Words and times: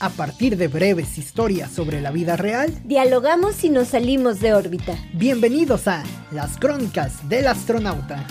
A 0.00 0.10
partir 0.10 0.56
de 0.56 0.66
breves 0.66 1.18
historias 1.18 1.70
sobre 1.70 2.00
la 2.00 2.10
vida 2.10 2.36
real, 2.36 2.76
dialogamos 2.84 3.62
y 3.62 3.70
nos 3.70 3.88
salimos 3.88 4.40
de 4.40 4.52
órbita. 4.52 4.98
Bienvenidos 5.12 5.86
a 5.86 6.02
Las 6.32 6.58
Crónicas 6.58 7.28
del 7.28 7.46
Astronauta. 7.46 8.26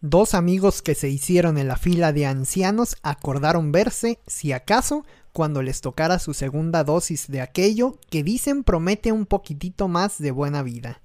Dos 0.00 0.34
amigos 0.34 0.80
que 0.80 0.94
se 0.94 1.10
hicieron 1.10 1.58
en 1.58 1.68
la 1.68 1.76
fila 1.76 2.14
de 2.14 2.24
ancianos 2.24 2.96
acordaron 3.02 3.70
verse, 3.70 4.18
si 4.26 4.52
acaso, 4.52 5.04
cuando 5.36 5.60
les 5.60 5.82
tocara 5.82 6.18
su 6.18 6.32
segunda 6.32 6.82
dosis 6.82 7.28
de 7.28 7.42
aquello 7.42 7.98
que 8.08 8.22
dicen 8.22 8.64
promete 8.64 9.12
un 9.12 9.26
poquitito 9.26 9.86
más 9.86 10.18
de 10.18 10.30
buena 10.30 10.62
vida. 10.62 11.02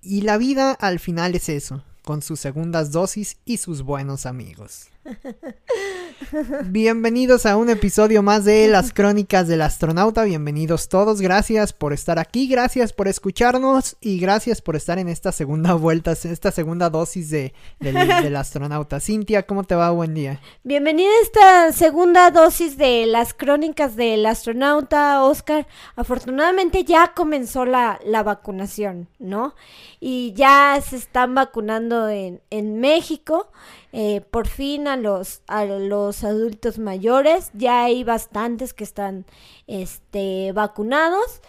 Y 0.00 0.22
la 0.22 0.38
vida 0.38 0.72
al 0.72 0.98
final 0.98 1.34
es 1.34 1.50
eso, 1.50 1.84
con 2.02 2.22
sus 2.22 2.40
segundas 2.40 2.92
dosis 2.92 3.36
y 3.44 3.58
sus 3.58 3.82
buenos 3.82 4.24
amigos. 4.24 4.86
Bienvenidos 6.66 7.46
a 7.46 7.56
un 7.56 7.68
episodio 7.68 8.22
más 8.22 8.44
de 8.44 8.68
Las 8.68 8.92
Crónicas 8.92 9.46
del 9.48 9.62
Astronauta. 9.62 10.24
Bienvenidos 10.24 10.88
todos. 10.88 11.20
Gracias 11.20 11.72
por 11.72 11.92
estar 11.92 12.18
aquí, 12.18 12.46
gracias 12.46 12.92
por 12.92 13.08
escucharnos 13.08 13.96
y 14.00 14.18
gracias 14.18 14.62
por 14.62 14.76
estar 14.76 14.98
en 14.98 15.08
esta 15.08 15.32
segunda 15.32 15.74
vuelta, 15.74 16.12
esta 16.12 16.50
segunda 16.50 16.90
dosis 16.90 17.30
de, 17.30 17.52
del, 17.80 18.36
astronauta. 18.36 19.00
Cintia, 19.00 19.44
¿cómo 19.44 19.64
te 19.64 19.74
va? 19.74 19.90
Buen 19.90 20.14
día. 20.14 20.40
Bienvenida 20.62 21.08
a 21.08 21.22
esta 21.22 21.72
segunda 21.72 22.30
dosis 22.30 22.78
de 22.78 23.06
Las 23.06 23.34
Crónicas 23.34 23.96
del 23.96 24.24
Astronauta, 24.26 25.22
Oscar. 25.22 25.66
Afortunadamente 25.96 26.84
ya 26.84 27.12
comenzó 27.14 27.64
la, 27.64 28.00
la 28.04 28.22
vacunación, 28.22 29.08
¿no? 29.18 29.54
Y 30.00 30.32
ya 30.34 30.80
se 30.80 30.96
están 30.96 31.34
vacunando 31.34 32.08
en, 32.08 32.40
en 32.50 32.80
México. 32.80 33.50
Eh, 33.96 34.22
por 34.32 34.48
fin 34.48 34.88
a 34.88 34.96
los, 34.96 35.42
a 35.46 35.64
los 35.64 36.24
adultos 36.24 36.80
mayores. 36.80 37.52
Ya 37.54 37.84
hay 37.84 38.02
bastantes 38.02 38.74
que 38.74 38.82
están 38.82 39.24
este, 39.68 40.50
vacunados. 40.50 41.40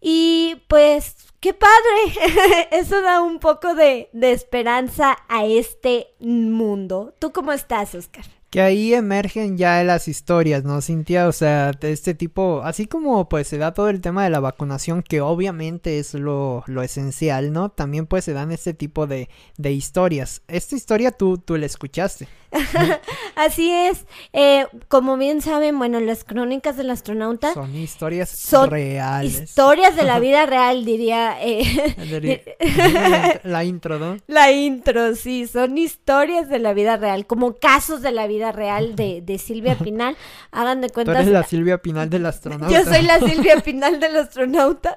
Y 0.00 0.62
pues, 0.68 1.16
qué 1.40 1.54
padre. 1.54 2.68
Eso 2.70 3.02
da 3.02 3.20
un 3.20 3.40
poco 3.40 3.74
de, 3.74 4.10
de 4.12 4.30
esperanza 4.30 5.18
a 5.26 5.44
este 5.44 6.14
mundo. 6.20 7.14
¿Tú 7.18 7.32
cómo 7.32 7.52
estás, 7.52 7.96
Oscar? 7.96 8.37
Que 8.50 8.62
ahí 8.62 8.94
emergen 8.94 9.58
ya 9.58 9.82
las 9.84 10.08
historias, 10.08 10.64
¿no, 10.64 10.80
Cintia? 10.80 11.28
O 11.28 11.32
sea, 11.32 11.72
de 11.72 11.92
este 11.92 12.14
tipo, 12.14 12.62
así 12.64 12.86
como 12.86 13.28
pues 13.28 13.48
se 13.48 13.58
da 13.58 13.74
todo 13.74 13.90
el 13.90 14.00
tema 14.00 14.24
de 14.24 14.30
la 14.30 14.40
vacunación, 14.40 15.02
que 15.02 15.20
obviamente 15.20 15.98
es 15.98 16.14
lo, 16.14 16.64
lo 16.66 16.82
esencial, 16.82 17.52
¿no? 17.52 17.68
También 17.70 18.06
pues 18.06 18.24
se 18.24 18.32
dan 18.32 18.50
este 18.50 18.72
tipo 18.74 19.06
de, 19.06 19.28
de 19.56 19.72
historias. 19.72 20.42
Esta 20.48 20.76
historia 20.76 21.10
tú, 21.12 21.38
tú 21.38 21.56
la 21.56 21.66
escuchaste. 21.66 22.28
Así 23.36 23.70
es. 23.70 24.06
Eh, 24.32 24.66
como 24.88 25.16
bien 25.16 25.42
saben, 25.42 25.78
bueno, 25.78 26.00
las 26.00 26.24
crónicas 26.24 26.76
del 26.76 26.90
astronauta 26.90 27.52
son 27.52 27.74
historias 27.76 28.30
son 28.30 28.70
reales. 28.70 29.42
Historias 29.42 29.96
de 29.96 30.04
la 30.04 30.18
vida 30.20 30.46
real, 30.46 30.84
diría. 30.84 31.36
Eh, 31.42 33.40
la 33.44 33.64
intro, 33.64 33.98
¿no? 33.98 34.16
La 34.26 34.50
intro, 34.50 35.14
sí, 35.14 35.46
son 35.46 35.76
historias 35.76 36.48
de 36.48 36.58
la 36.58 36.72
vida 36.72 36.96
real, 36.96 37.26
como 37.26 37.56
casos 37.56 38.00
de 38.00 38.12
la 38.12 38.26
vida 38.26 38.37
real 38.52 38.96
de, 38.96 39.22
de 39.22 39.38
Silvia 39.38 39.76
Pinal. 39.78 40.16
Hagan 40.50 40.80
de 40.80 40.90
cuenta. 40.90 41.12
Tú 41.12 41.18
eres 41.18 41.32
la 41.32 41.42
Silvia 41.44 41.78
Pinal 41.78 42.10
del 42.10 42.26
astronauta. 42.26 42.74
Yo 42.74 42.84
soy 42.84 43.02
la 43.02 43.18
Silvia 43.20 43.60
Pinal 43.60 44.00
del 44.00 44.16
astronauta. 44.16 44.96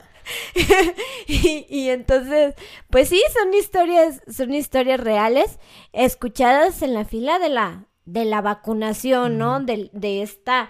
y, 1.27 1.89
entonces, 1.89 2.55
pues 2.89 3.09
sí, 3.09 3.21
son 3.33 3.53
historias, 3.53 4.21
son 4.31 4.53
historias 4.53 4.99
reales, 4.99 5.59
escuchadas 5.93 6.81
en 6.83 6.93
la 6.93 7.05
fila 7.05 7.39
de 7.39 7.49
la, 7.49 7.85
de 8.05 8.25
la 8.25 8.41
vacunación, 8.41 9.37
¿no? 9.37 9.59
De, 9.59 9.89
de 9.93 10.21
esta 10.21 10.69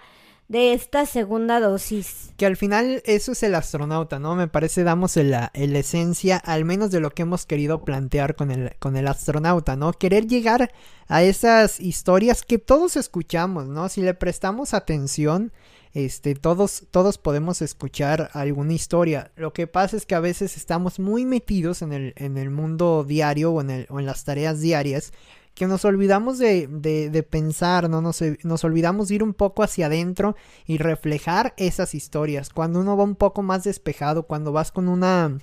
de 0.52 0.74
esta 0.74 1.06
segunda 1.06 1.62
dosis. 1.62 2.34
Que 2.36 2.46
al 2.46 2.58
final 2.58 3.02
eso 3.06 3.32
es 3.32 3.42
el 3.42 3.56
astronauta, 3.56 4.20
¿no? 4.20 4.36
Me 4.36 4.50
parece 4.50 4.84
damos 4.84 5.16
la, 5.16 5.50
esencia, 5.54 6.36
al 6.36 6.66
menos 6.66 6.92
de 6.92 7.00
lo 7.00 7.12
que 7.12 7.22
hemos 7.22 7.46
querido 7.46 7.86
plantear 7.86 8.36
con 8.36 8.52
el, 8.52 8.76
con 8.80 8.98
el 8.98 9.08
astronauta, 9.08 9.78
¿no? 9.78 9.94
Querer 9.94 10.28
llegar 10.28 10.74
a 11.08 11.24
esas 11.24 11.80
historias 11.80 12.44
que 12.44 12.58
todos 12.58 12.98
escuchamos, 12.98 13.70
¿no? 13.70 13.88
Si 13.88 14.02
le 14.02 14.14
prestamos 14.14 14.74
atención, 14.74 15.54
este, 15.94 16.36
todos, 16.36 16.84
todos 16.92 17.18
podemos 17.18 17.62
escuchar 17.62 18.30
alguna 18.34 18.74
historia. 18.74 19.32
Lo 19.38 19.54
que 19.54 19.68
pasa 19.68 19.96
es 19.96 20.06
que 20.06 20.16
a 20.16 20.20
veces 20.20 20.58
estamos 20.58 21.00
muy 21.00 21.26
metidos 21.26 21.82
en 21.82 21.94
el, 21.94 22.14
en 22.18 22.38
el 22.38 22.50
mundo 22.50 23.06
diario 23.08 23.54
o 23.54 23.62
en, 23.62 23.70
el, 23.70 23.88
o 23.90 24.02
en 24.02 24.06
las 24.06 24.26
tareas 24.26 24.60
diarias 24.60 25.14
que 25.54 25.68
nos 25.68 25.86
olvidamos 25.86 26.38
de, 26.38 26.68
de, 26.68 27.10
de 27.10 27.24
pensar, 27.24 27.90
¿no? 27.90 28.02
Nos, 28.02 28.24
nos, 28.44 28.64
olvidamos 28.64 29.10
de 29.10 29.16
ir 29.16 29.24
un 29.24 29.34
poco 29.34 29.64
hacia 29.64 29.88
adentro 29.88 30.36
y 30.66 30.78
reflejar 30.78 31.54
esas 31.58 31.94
historias. 31.94 32.50
Cuando 32.50 32.80
uno 32.80 32.96
va 32.96 33.04
un 33.04 33.16
poco 33.16 33.42
más 33.42 33.64
despejado, 33.64 34.24
cuando 34.24 34.52
vas 34.52 34.72
con 34.72 34.88
una, 34.88 35.38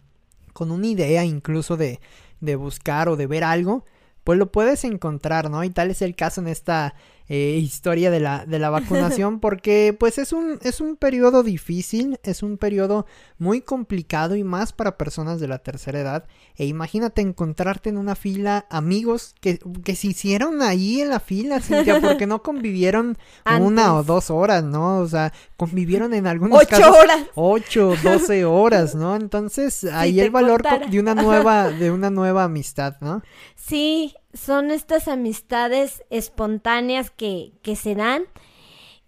con 0.52 0.70
una 0.70 0.86
idea 0.86 1.24
incluso 1.24 1.76
de, 1.76 2.00
de 2.40 2.56
buscar 2.56 3.08
o 3.08 3.16
de 3.16 3.26
ver 3.26 3.44
algo, 3.44 3.84
pues 4.24 4.38
lo 4.38 4.50
puedes 4.50 4.84
encontrar, 4.84 5.50
¿no? 5.50 5.62
Y 5.64 5.70
tal 5.70 5.90
es 5.90 6.02
el 6.02 6.14
caso 6.14 6.40
en 6.40 6.48
esta 6.48 6.94
eh, 7.28 7.58
historia 7.62 8.10
de 8.10 8.20
la, 8.20 8.46
de 8.46 8.58
la 8.58 8.70
vacunación 8.70 9.38
porque 9.40 9.94
pues 9.98 10.18
es 10.18 10.32
un, 10.32 10.58
es 10.62 10.80
un 10.80 10.96
periodo 10.96 11.42
difícil, 11.42 12.18
es 12.22 12.42
un 12.42 12.56
periodo 12.56 13.06
muy 13.38 13.60
complicado 13.60 14.34
y 14.34 14.44
más 14.44 14.72
para 14.72 14.96
personas 14.96 15.38
de 15.38 15.48
la 15.48 15.58
tercera 15.58 16.00
edad. 16.00 16.24
E 16.56 16.64
imagínate 16.66 17.20
encontrarte 17.20 17.90
en 17.90 17.98
una 17.98 18.14
fila 18.14 18.66
amigos 18.70 19.34
que, 19.40 19.58
que 19.84 19.94
se 19.94 20.08
hicieron 20.08 20.62
ahí 20.62 21.02
en 21.02 21.10
la 21.10 21.20
fila, 21.20 21.60
Cintia, 21.60 22.00
porque 22.00 22.26
no 22.26 22.42
convivieron 22.42 23.18
una 23.60 23.94
o 23.94 24.02
dos 24.02 24.30
horas, 24.30 24.64
¿no? 24.64 24.98
O 24.98 25.06
sea, 25.06 25.32
convivieron 25.56 26.14
en 26.14 26.26
algunos 26.26 26.58
ocho 26.58 26.68
casos 26.68 26.96
horas. 26.96 27.26
ocho, 27.34 27.94
doce 28.02 28.44
horas, 28.44 28.94
¿no? 28.94 29.16
Entonces 29.16 29.84
ahí 29.84 30.20
el 30.20 30.30
valor 30.30 30.62
de 30.90 30.98
una 30.98 31.14
nueva, 31.14 31.70
de 31.70 31.90
una 31.90 32.10
nueva 32.10 32.44
amistad, 32.44 32.96
¿no? 33.00 33.22
Sí, 33.54 34.14
son 34.38 34.70
estas 34.70 35.08
amistades 35.08 36.04
espontáneas 36.10 37.10
que, 37.10 37.52
que 37.62 37.76
se 37.76 37.94
dan, 37.94 38.24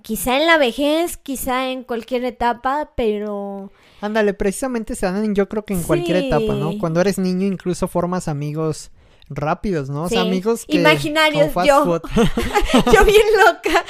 quizá 0.02 0.36
en 0.38 0.46
la 0.46 0.58
vejez, 0.58 1.16
quizá 1.16 1.70
en 1.70 1.84
cualquier 1.84 2.24
etapa, 2.24 2.92
pero... 2.96 3.70
Ándale, 4.00 4.34
precisamente 4.34 4.94
se 4.94 5.06
dan 5.06 5.34
yo 5.34 5.48
creo 5.48 5.64
que 5.64 5.74
en 5.74 5.82
cualquier 5.82 6.16
etapa, 6.16 6.54
¿no? 6.54 6.78
Cuando 6.78 7.00
eres 7.00 7.18
niño 7.18 7.46
incluso 7.46 7.86
formas 7.86 8.28
amigos 8.28 8.90
rápidos, 9.30 9.88
¿no? 9.88 10.02
O 10.02 10.08
sea, 10.08 10.22
amigos 10.22 10.66
que... 10.66 10.76
Imaginarios, 10.76 11.52
yo. 11.64 12.02
yo 12.92 13.04
bien 13.04 13.22
loca. 13.46 13.84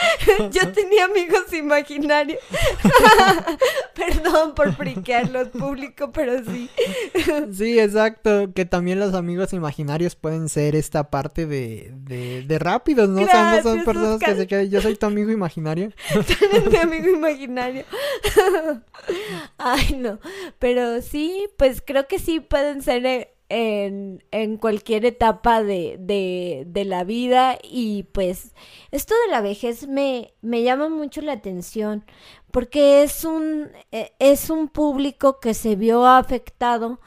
Yo 0.51 0.71
tenía 0.73 1.07
amigos 1.07 1.53
imaginarios. 1.53 2.39
Perdón 3.95 4.55
por 4.55 4.75
friquearlos 4.75 5.49
público, 5.49 6.13
pero 6.13 6.45
sí. 6.45 6.71
sí, 7.57 7.81
exacto. 7.81 8.53
Que 8.55 8.67
también 8.67 9.01
los 9.01 9.15
amigos 9.15 9.55
imaginarios 9.55 10.15
pueden 10.15 10.49
ser 10.51 10.77
esta 10.77 11.11
parte 11.11 11.47
de, 11.47 11.93
de, 11.97 12.43
de 12.43 12.59
rápidos, 12.59 13.09
¿no? 13.09 13.23
Gracias, 13.23 13.65
son 13.65 13.83
personas 13.85 14.21
que 14.21 14.35
se 14.35 14.47
quedan. 14.47 14.71
Yo 14.71 14.83
soy 14.83 14.97
tu 14.97 15.07
amigo 15.07 15.31
imaginario. 15.31 15.91
Tú 16.13 16.45
eres 16.45 16.71
mi 16.71 16.77
amigo 16.77 17.09
imaginario. 17.09 17.85
Ay, 19.59 19.97
no. 19.97 20.19
Pero 20.59 21.01
sí, 21.01 21.49
pues 21.57 21.83
creo 21.85 22.07
que 22.07 22.19
sí 22.19 22.41
pueden 22.41 22.83
ser... 22.83 23.01
En, 23.53 24.23
en 24.31 24.59
cualquier 24.59 25.05
etapa 25.05 25.65
de, 25.65 25.97
de, 25.99 26.63
de, 26.69 26.85
la 26.85 27.03
vida 27.03 27.59
y 27.65 28.05
pues 28.05 28.55
esto 28.93 29.13
de 29.27 29.33
la 29.33 29.41
vejez 29.41 29.89
me, 29.89 30.35
me 30.41 30.63
llama 30.63 30.89
mucho 30.89 31.21
la 31.21 31.33
atención 31.33 32.05
porque 32.53 33.03
es 33.03 33.25
un, 33.25 33.73
e, 33.91 34.13
es 34.21 34.51
un 34.51 34.69
público 34.69 35.41
que 35.41 35.55
se 35.55 35.75
vio 35.75 36.07
afectado 36.07 37.01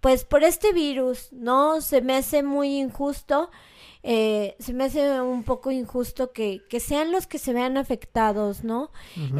pues 0.00 0.24
por 0.24 0.44
este 0.44 0.72
virus, 0.72 1.32
¿no? 1.32 1.80
Se 1.80 2.00
me 2.00 2.14
hace 2.14 2.42
muy 2.42 2.78
injusto 2.78 3.50
eh, 4.02 4.54
se 4.60 4.72
me 4.72 4.84
hace 4.84 5.20
un 5.20 5.42
poco 5.42 5.70
injusto 5.70 6.32
que, 6.32 6.62
que, 6.68 6.80
sean 6.80 7.10
los 7.10 7.26
que 7.26 7.38
se 7.38 7.52
vean 7.52 7.76
afectados, 7.76 8.62
¿no? 8.62 8.90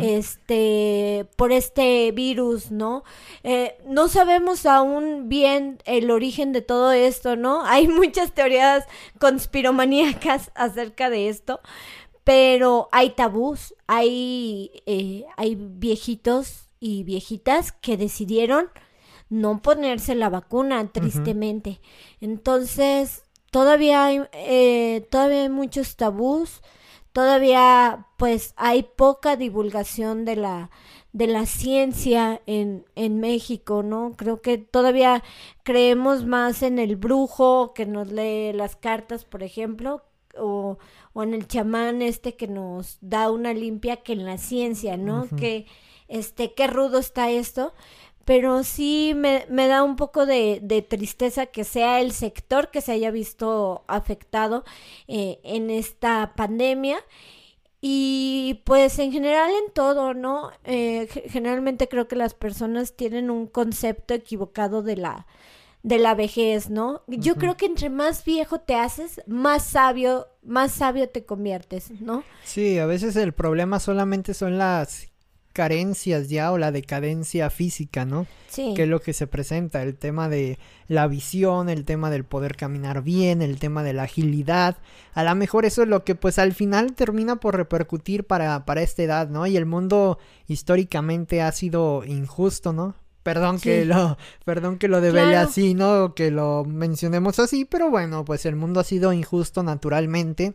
Este, 0.00 1.26
por 1.36 1.52
este 1.52 2.10
virus, 2.12 2.70
¿no? 2.70 3.04
Eh, 3.44 3.78
no 3.86 4.08
sabemos 4.08 4.66
aún 4.66 5.28
bien 5.28 5.78
el 5.84 6.10
origen 6.10 6.52
de 6.52 6.62
todo 6.62 6.92
esto, 6.92 7.36
¿no? 7.36 7.64
Hay 7.66 7.88
muchas 7.88 8.32
teorías 8.32 8.84
conspiromaníacas 9.18 10.50
acerca 10.54 11.08
de 11.08 11.28
esto, 11.28 11.60
pero 12.24 12.88
hay 12.92 13.10
tabús, 13.10 13.74
hay, 13.86 14.82
eh, 14.84 15.24
hay 15.36 15.56
viejitos 15.58 16.68
y 16.78 17.04
viejitas 17.04 17.72
que 17.72 17.96
decidieron 17.96 18.68
no 19.30 19.62
ponerse 19.62 20.14
la 20.14 20.28
vacuna, 20.28 20.86
tristemente. 20.92 21.80
Entonces, 22.20 23.22
todavía 23.50 24.04
hay, 24.04 24.22
eh, 24.32 25.06
todavía 25.10 25.42
hay 25.42 25.48
muchos 25.48 25.96
tabús, 25.96 26.62
todavía 27.12 28.06
pues 28.16 28.54
hay 28.56 28.82
poca 28.82 29.36
divulgación 29.36 30.24
de 30.24 30.36
la, 30.36 30.70
de 31.12 31.26
la 31.26 31.46
ciencia 31.46 32.42
en, 32.46 32.84
en 32.94 33.20
México, 33.20 33.82
¿no? 33.82 34.14
Creo 34.16 34.40
que 34.40 34.58
todavía 34.58 35.22
creemos 35.62 36.24
más 36.24 36.62
en 36.62 36.78
el 36.78 36.96
brujo 36.96 37.72
que 37.74 37.86
nos 37.86 38.10
lee 38.12 38.52
las 38.52 38.76
cartas, 38.76 39.24
por 39.24 39.42
ejemplo, 39.42 40.02
o, 40.36 40.78
o 41.12 41.22
en 41.22 41.34
el 41.34 41.48
chamán 41.48 42.02
este 42.02 42.36
que 42.36 42.46
nos 42.46 42.98
da 43.00 43.30
una 43.30 43.52
limpia 43.54 43.96
que 43.96 44.12
en 44.12 44.24
la 44.24 44.38
ciencia, 44.38 44.96
¿no? 44.96 45.26
Que, 45.36 45.66
este, 46.08 46.54
qué 46.54 46.66
rudo 46.66 46.98
está 46.98 47.30
esto 47.30 47.74
pero 48.28 48.62
sí 48.62 49.14
me, 49.16 49.46
me 49.48 49.68
da 49.68 49.82
un 49.82 49.96
poco 49.96 50.26
de, 50.26 50.60
de, 50.62 50.82
tristeza 50.82 51.46
que 51.46 51.64
sea 51.64 52.02
el 52.02 52.12
sector 52.12 52.70
que 52.70 52.82
se 52.82 52.92
haya 52.92 53.10
visto 53.10 53.86
afectado 53.88 54.66
eh, 55.06 55.40
en 55.44 55.70
esta 55.70 56.34
pandemia. 56.36 56.98
Y 57.80 58.60
pues 58.66 58.98
en 58.98 59.12
general 59.12 59.48
en 59.48 59.72
todo, 59.72 60.12
¿no? 60.12 60.50
Eh, 60.64 61.08
generalmente 61.30 61.88
creo 61.88 62.06
que 62.06 62.16
las 62.16 62.34
personas 62.34 62.94
tienen 62.96 63.30
un 63.30 63.46
concepto 63.46 64.12
equivocado 64.12 64.82
de 64.82 64.98
la, 64.98 65.26
de 65.82 65.96
la 65.96 66.14
vejez, 66.14 66.68
¿no? 66.68 67.00
Yo 67.06 67.36
creo 67.36 67.56
que 67.56 67.64
entre 67.64 67.88
más 67.88 68.26
viejo 68.26 68.60
te 68.60 68.74
haces, 68.74 69.22
más 69.26 69.64
sabio, 69.64 70.26
más 70.42 70.72
sabio 70.72 71.08
te 71.08 71.24
conviertes, 71.24 71.98
¿no? 72.02 72.24
Sí, 72.44 72.78
a 72.78 72.84
veces 72.84 73.16
el 73.16 73.32
problema 73.32 73.80
solamente 73.80 74.34
son 74.34 74.58
las 74.58 75.08
carencias 75.58 76.28
ya 76.28 76.52
o 76.52 76.56
la 76.56 76.70
decadencia 76.70 77.50
física, 77.50 78.04
¿no? 78.04 78.28
Sí. 78.48 78.74
Que 78.76 78.84
es 78.84 78.88
lo 78.88 79.00
que 79.00 79.12
se 79.12 79.26
presenta, 79.26 79.82
el 79.82 79.96
tema 79.96 80.28
de 80.28 80.56
la 80.86 81.08
visión, 81.08 81.68
el 81.68 81.84
tema 81.84 82.10
del 82.10 82.22
poder 82.22 82.54
caminar 82.54 83.02
bien, 83.02 83.42
el 83.42 83.58
tema 83.58 83.82
de 83.82 83.92
la 83.92 84.04
agilidad. 84.04 84.76
A 85.14 85.24
lo 85.24 85.34
mejor 85.34 85.64
eso 85.64 85.82
es 85.82 85.88
lo 85.88 86.04
que 86.04 86.14
pues 86.14 86.38
al 86.38 86.52
final 86.52 86.92
termina 86.94 87.40
por 87.40 87.56
repercutir 87.56 88.22
para, 88.22 88.64
para 88.66 88.82
esta 88.82 89.02
edad, 89.02 89.30
¿no? 89.30 89.48
Y 89.48 89.56
el 89.56 89.66
mundo 89.66 90.20
históricamente 90.46 91.42
ha 91.42 91.50
sido 91.50 92.04
injusto, 92.04 92.72
¿no? 92.72 92.94
Perdón 93.24 93.58
que 93.58 93.84
lo, 93.84 94.16
perdón 94.44 94.78
que 94.78 94.86
lo 94.86 95.00
devele 95.00 95.34
así, 95.34 95.74
¿no? 95.74 96.14
Que 96.14 96.30
lo 96.30 96.64
mencionemos 96.64 97.40
así, 97.40 97.64
pero 97.64 97.90
bueno, 97.90 98.24
pues 98.24 98.46
el 98.46 98.54
mundo 98.54 98.78
ha 98.78 98.84
sido 98.84 99.12
injusto 99.12 99.64
naturalmente. 99.64 100.54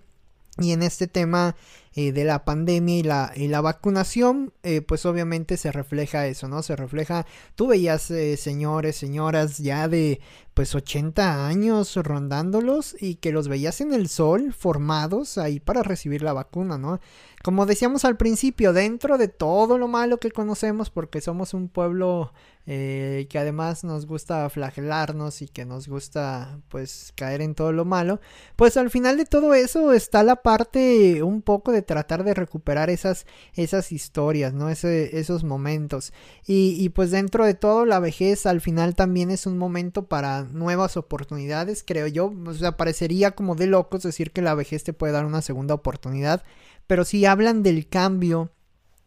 Y 0.59 0.71
en 0.71 0.83
este 0.83 1.07
tema 1.07 1.55
eh, 1.95 2.11
de 2.11 2.25
la 2.25 2.45
pandemia 2.45 2.97
y 2.97 3.03
la, 3.03 3.33
y 3.35 3.47
la 3.47 3.61
vacunación, 3.61 4.53
eh, 4.61 4.81
pues 4.81 5.03
obviamente 5.07 5.57
se 5.57 5.71
refleja 5.71 6.27
eso, 6.27 6.47
¿no? 6.47 6.61
Se 6.61 6.75
refleja, 6.75 7.25
tú 7.55 7.67
veías 7.67 8.11
eh, 8.11 8.37
señores, 8.37 8.95
señoras 8.95 9.57
ya 9.57 9.87
de 9.87 10.21
pues 10.53 10.75
80 10.75 11.47
años 11.47 11.95
rondándolos 11.95 12.95
y 12.99 13.15
que 13.15 13.31
los 13.31 13.47
veías 13.47 13.81
en 13.81 13.93
el 13.93 14.09
sol 14.09 14.53
formados 14.53 15.39
ahí 15.39 15.59
para 15.59 15.81
recibir 15.81 16.21
la 16.21 16.33
vacuna, 16.33 16.77
¿no? 16.77 16.99
Como 17.43 17.65
decíamos 17.65 18.05
al 18.05 18.15
principio, 18.17 18.73
dentro 18.73 19.17
de 19.17 19.27
todo 19.27 19.79
lo 19.79 19.87
malo 19.87 20.19
que 20.19 20.31
conocemos, 20.31 20.91
porque 20.91 21.19
somos 21.19 21.55
un 21.55 21.67
pueblo 21.67 22.31
eh, 22.65 23.27
que 23.29 23.39
además 23.39 23.83
nos 23.83 24.05
gusta 24.05 24.49
flagelarnos 24.49 25.41
y 25.41 25.47
que 25.47 25.65
nos 25.65 25.87
gusta 25.87 26.59
pues 26.69 27.11
caer 27.15 27.41
en 27.41 27.55
todo 27.55 27.73
lo 27.73 27.83
malo, 27.83 28.21
pues 28.55 28.77
al 28.77 28.89
final 28.89 29.17
de 29.17 29.25
todo 29.25 29.53
eso 29.53 29.91
está 29.91 30.23
la 30.23 30.37
parte 30.37 31.23
un 31.23 31.41
poco 31.41 31.71
de 31.73 31.81
tratar 31.81 32.23
de 32.23 32.33
recuperar 32.33 32.89
esas, 32.89 33.25
esas 33.53 33.91
historias, 33.91 34.53
¿no? 34.53 34.69
Ese, 34.69 35.19
esos 35.19 35.43
momentos. 35.43 36.13
Y, 36.45 36.75
y 36.79 36.89
pues 36.89 37.11
dentro 37.11 37.45
de 37.45 37.53
todo 37.53 37.85
la 37.85 37.99
vejez 37.99 38.45
al 38.45 38.61
final 38.61 38.95
también 38.95 39.29
es 39.29 39.45
un 39.45 39.57
momento 39.57 40.07
para 40.07 40.43
nuevas 40.43 40.95
oportunidades, 40.95 41.83
creo 41.85 42.07
yo. 42.07 42.33
O 42.45 42.53
sea, 42.53 42.77
parecería 42.77 43.31
como 43.31 43.55
de 43.55 43.67
locos 43.67 44.03
decir 44.03 44.31
que 44.31 44.41
la 44.41 44.55
vejez 44.55 44.83
te 44.83 44.93
puede 44.93 45.13
dar 45.13 45.25
una 45.25 45.41
segunda 45.41 45.73
oportunidad, 45.73 46.43
pero 46.87 47.03
si 47.05 47.25
hablan 47.25 47.63
del 47.63 47.87
cambio 47.87 48.51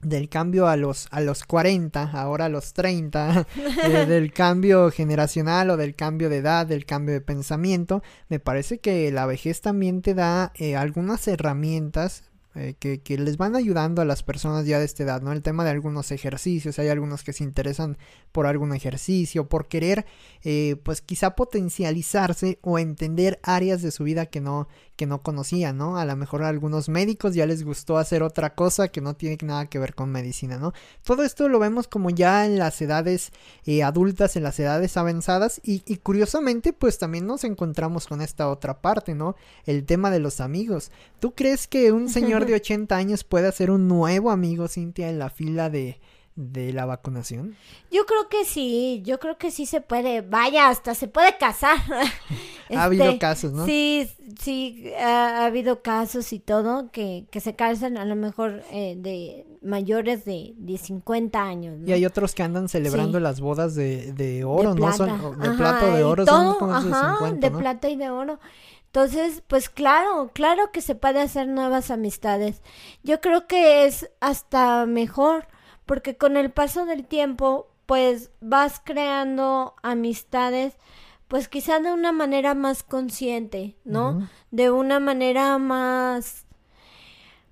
del 0.06 0.28
cambio 0.28 0.68
a 0.68 0.76
los, 0.76 1.08
a 1.10 1.20
los 1.20 1.44
40, 1.44 2.12
ahora 2.12 2.44
a 2.44 2.48
los 2.48 2.72
30, 2.72 3.46
eh, 3.84 3.88
del 4.06 4.32
cambio 4.32 4.90
generacional 4.90 5.70
o 5.70 5.76
del 5.76 5.96
cambio 5.96 6.28
de 6.28 6.36
edad, 6.36 6.64
del 6.66 6.86
cambio 6.86 7.12
de 7.12 7.20
pensamiento, 7.20 8.02
me 8.28 8.38
parece 8.38 8.78
que 8.78 9.10
la 9.10 9.26
vejez 9.26 9.60
también 9.60 10.02
te 10.02 10.14
da 10.14 10.52
eh, 10.54 10.76
algunas 10.76 11.26
herramientas 11.26 12.22
eh, 12.58 12.74
que, 12.78 13.02
que, 13.02 13.18
les 13.18 13.36
van 13.36 13.54
ayudando 13.54 14.00
a 14.00 14.06
las 14.06 14.22
personas 14.22 14.64
ya 14.64 14.78
de 14.78 14.86
esta 14.86 15.02
edad, 15.02 15.20
¿no? 15.20 15.30
El 15.32 15.42
tema 15.42 15.62
de 15.62 15.68
algunos 15.68 16.10
ejercicios, 16.10 16.78
hay 16.78 16.88
algunos 16.88 17.22
que 17.22 17.34
se 17.34 17.44
interesan 17.44 17.98
por 18.32 18.46
algún 18.46 18.74
ejercicio, 18.74 19.46
por 19.46 19.68
querer, 19.68 20.06
eh, 20.42 20.76
pues 20.82 21.02
quizá 21.02 21.36
potencializarse 21.36 22.58
o 22.62 22.78
entender 22.78 23.38
áreas 23.42 23.82
de 23.82 23.90
su 23.90 24.04
vida 24.04 24.24
que 24.24 24.40
no, 24.40 24.68
que 24.96 25.06
no 25.06 25.22
conocían, 25.22 25.76
¿no? 25.76 25.98
A 25.98 26.04
lo 26.04 26.16
mejor 26.16 26.42
a 26.42 26.48
algunos 26.48 26.88
médicos 26.88 27.34
ya 27.34 27.46
les 27.46 27.64
gustó 27.64 27.98
hacer 27.98 28.22
otra 28.22 28.54
cosa 28.54 28.88
que 28.88 29.00
no 29.00 29.14
tiene 29.14 29.38
nada 29.42 29.66
que 29.66 29.78
ver 29.78 29.94
con 29.94 30.10
medicina, 30.10 30.58
¿no? 30.58 30.72
Todo 31.04 31.22
esto 31.22 31.48
lo 31.48 31.58
vemos 31.58 31.86
como 31.86 32.10
ya 32.10 32.46
en 32.46 32.58
las 32.58 32.80
edades 32.80 33.30
eh, 33.64 33.82
adultas, 33.82 34.36
en 34.36 34.42
las 34.42 34.58
edades 34.58 34.96
avanzadas 34.96 35.60
y, 35.62 35.82
y 35.86 35.98
curiosamente 35.98 36.72
pues 36.72 36.98
también 36.98 37.26
nos 37.26 37.44
encontramos 37.44 38.06
con 38.06 38.22
esta 38.22 38.48
otra 38.48 38.80
parte, 38.80 39.14
¿no? 39.14 39.36
El 39.66 39.84
tema 39.84 40.10
de 40.10 40.18
los 40.18 40.40
amigos. 40.40 40.90
¿Tú 41.20 41.34
crees 41.34 41.68
que 41.68 41.92
un 41.92 42.08
señor 42.08 42.46
de 42.46 42.54
80 42.56 42.96
años 42.96 43.24
puede 43.24 43.48
hacer 43.48 43.70
un 43.70 43.88
nuevo 43.88 44.30
amigo, 44.30 44.68
Cintia, 44.68 45.08
en 45.08 45.18
la 45.18 45.30
fila 45.30 45.70
de, 45.70 46.00
de 46.36 46.72
la 46.72 46.86
vacunación? 46.86 47.56
Yo 47.90 48.06
creo 48.06 48.28
que 48.28 48.44
sí, 48.44 49.02
yo 49.04 49.18
creo 49.18 49.38
que 49.38 49.50
sí 49.50 49.66
se 49.66 49.80
puede, 49.80 50.20
vaya, 50.20 50.68
hasta 50.68 50.94
se 50.94 51.08
puede 51.08 51.36
casar. 51.38 51.78
ha 52.74 52.84
habido 52.84 53.06
este, 53.06 53.18
casos, 53.18 53.52
¿no? 53.52 53.64
Sí, 53.64 54.10
sí, 54.40 54.92
ha, 55.00 55.42
ha, 55.42 55.46
habido 55.46 55.82
casos 55.82 56.32
y 56.32 56.38
todo 56.38 56.90
que, 56.92 57.26
que 57.30 57.40
se 57.40 57.56
casan 57.56 57.96
a 57.96 58.04
lo 58.04 58.16
mejor 58.16 58.62
eh, 58.70 58.94
de 58.98 59.46
mayores 59.62 60.24
de, 60.24 60.54
de 60.56 60.78
50 60.78 61.42
años. 61.42 61.78
¿no? 61.78 61.88
Y 61.88 61.92
hay 61.92 62.06
otros 62.06 62.34
que 62.34 62.42
andan 62.42 62.68
celebrando 62.68 63.18
sí. 63.18 63.24
las 63.24 63.40
bodas 63.40 63.74
de, 63.74 64.12
de 64.12 64.44
oro, 64.44 64.74
de 64.74 64.80
¿no? 64.80 64.92
Son, 64.92 65.08
de 65.40 65.48
ajá, 65.48 65.56
plata 65.56 65.86
o 65.86 65.96
de 65.96 66.04
oro, 66.04 66.24
todo, 66.24 66.58
son 66.58 66.70
ajá, 66.70 67.16
50, 67.18 67.46
de 67.46 67.52
¿no? 67.52 67.58
plata 67.58 67.88
y 67.88 67.96
de 67.96 68.10
oro. 68.10 68.38
Entonces, 68.86 69.42
pues 69.46 69.68
claro, 69.68 70.30
claro 70.32 70.70
que 70.72 70.80
se 70.80 70.94
puede 70.94 71.20
hacer 71.20 71.48
nuevas 71.48 71.90
amistades. 71.90 72.62
Yo 73.02 73.20
creo 73.20 73.46
que 73.46 73.84
es 73.84 74.10
hasta 74.20 74.86
mejor, 74.86 75.46
porque 75.86 76.16
con 76.16 76.36
el 76.36 76.50
paso 76.50 76.84
del 76.84 77.06
tiempo, 77.06 77.68
pues 77.86 78.30
vas 78.40 78.80
creando 78.84 79.74
amistades, 79.82 80.74
pues 81.28 81.48
quizá 81.48 81.78
de 81.80 81.92
una 81.92 82.12
manera 82.12 82.54
más 82.54 82.82
consciente, 82.82 83.76
¿no? 83.84 84.10
Uh 84.10 84.14
-huh. 84.14 84.28
De 84.50 84.70
una 84.70 85.00
manera 85.00 85.56
más, 85.58 86.44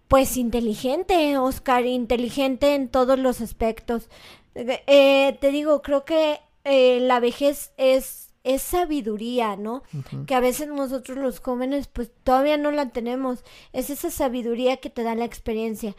pues 0.08 0.36
inteligente, 0.36 1.38
Oscar, 1.38 1.86
inteligente 1.86 2.75
en 2.75 2.88
todos 2.88 3.19
los 3.19 3.40
aspectos. 3.40 4.08
Eh, 4.54 5.38
te 5.40 5.50
digo, 5.50 5.82
creo 5.82 6.04
que 6.04 6.40
eh, 6.64 7.00
la 7.00 7.20
vejez 7.20 7.72
es 7.76 8.34
es 8.44 8.60
sabiduría, 8.62 9.56
¿no? 9.56 9.82
Uh 9.92 9.98
-huh. 9.98 10.26
Que 10.26 10.34
a 10.34 10.40
veces 10.40 10.68
nosotros 10.68 11.16
los 11.16 11.40
jóvenes 11.40 11.88
pues 11.88 12.10
todavía 12.22 12.58
no 12.58 12.70
la 12.70 12.90
tenemos. 12.90 13.42
Es 13.72 13.88
esa 13.88 14.10
sabiduría 14.10 14.76
que 14.76 14.90
te 14.90 15.02
da 15.02 15.14
la 15.14 15.24
experiencia. 15.24 15.96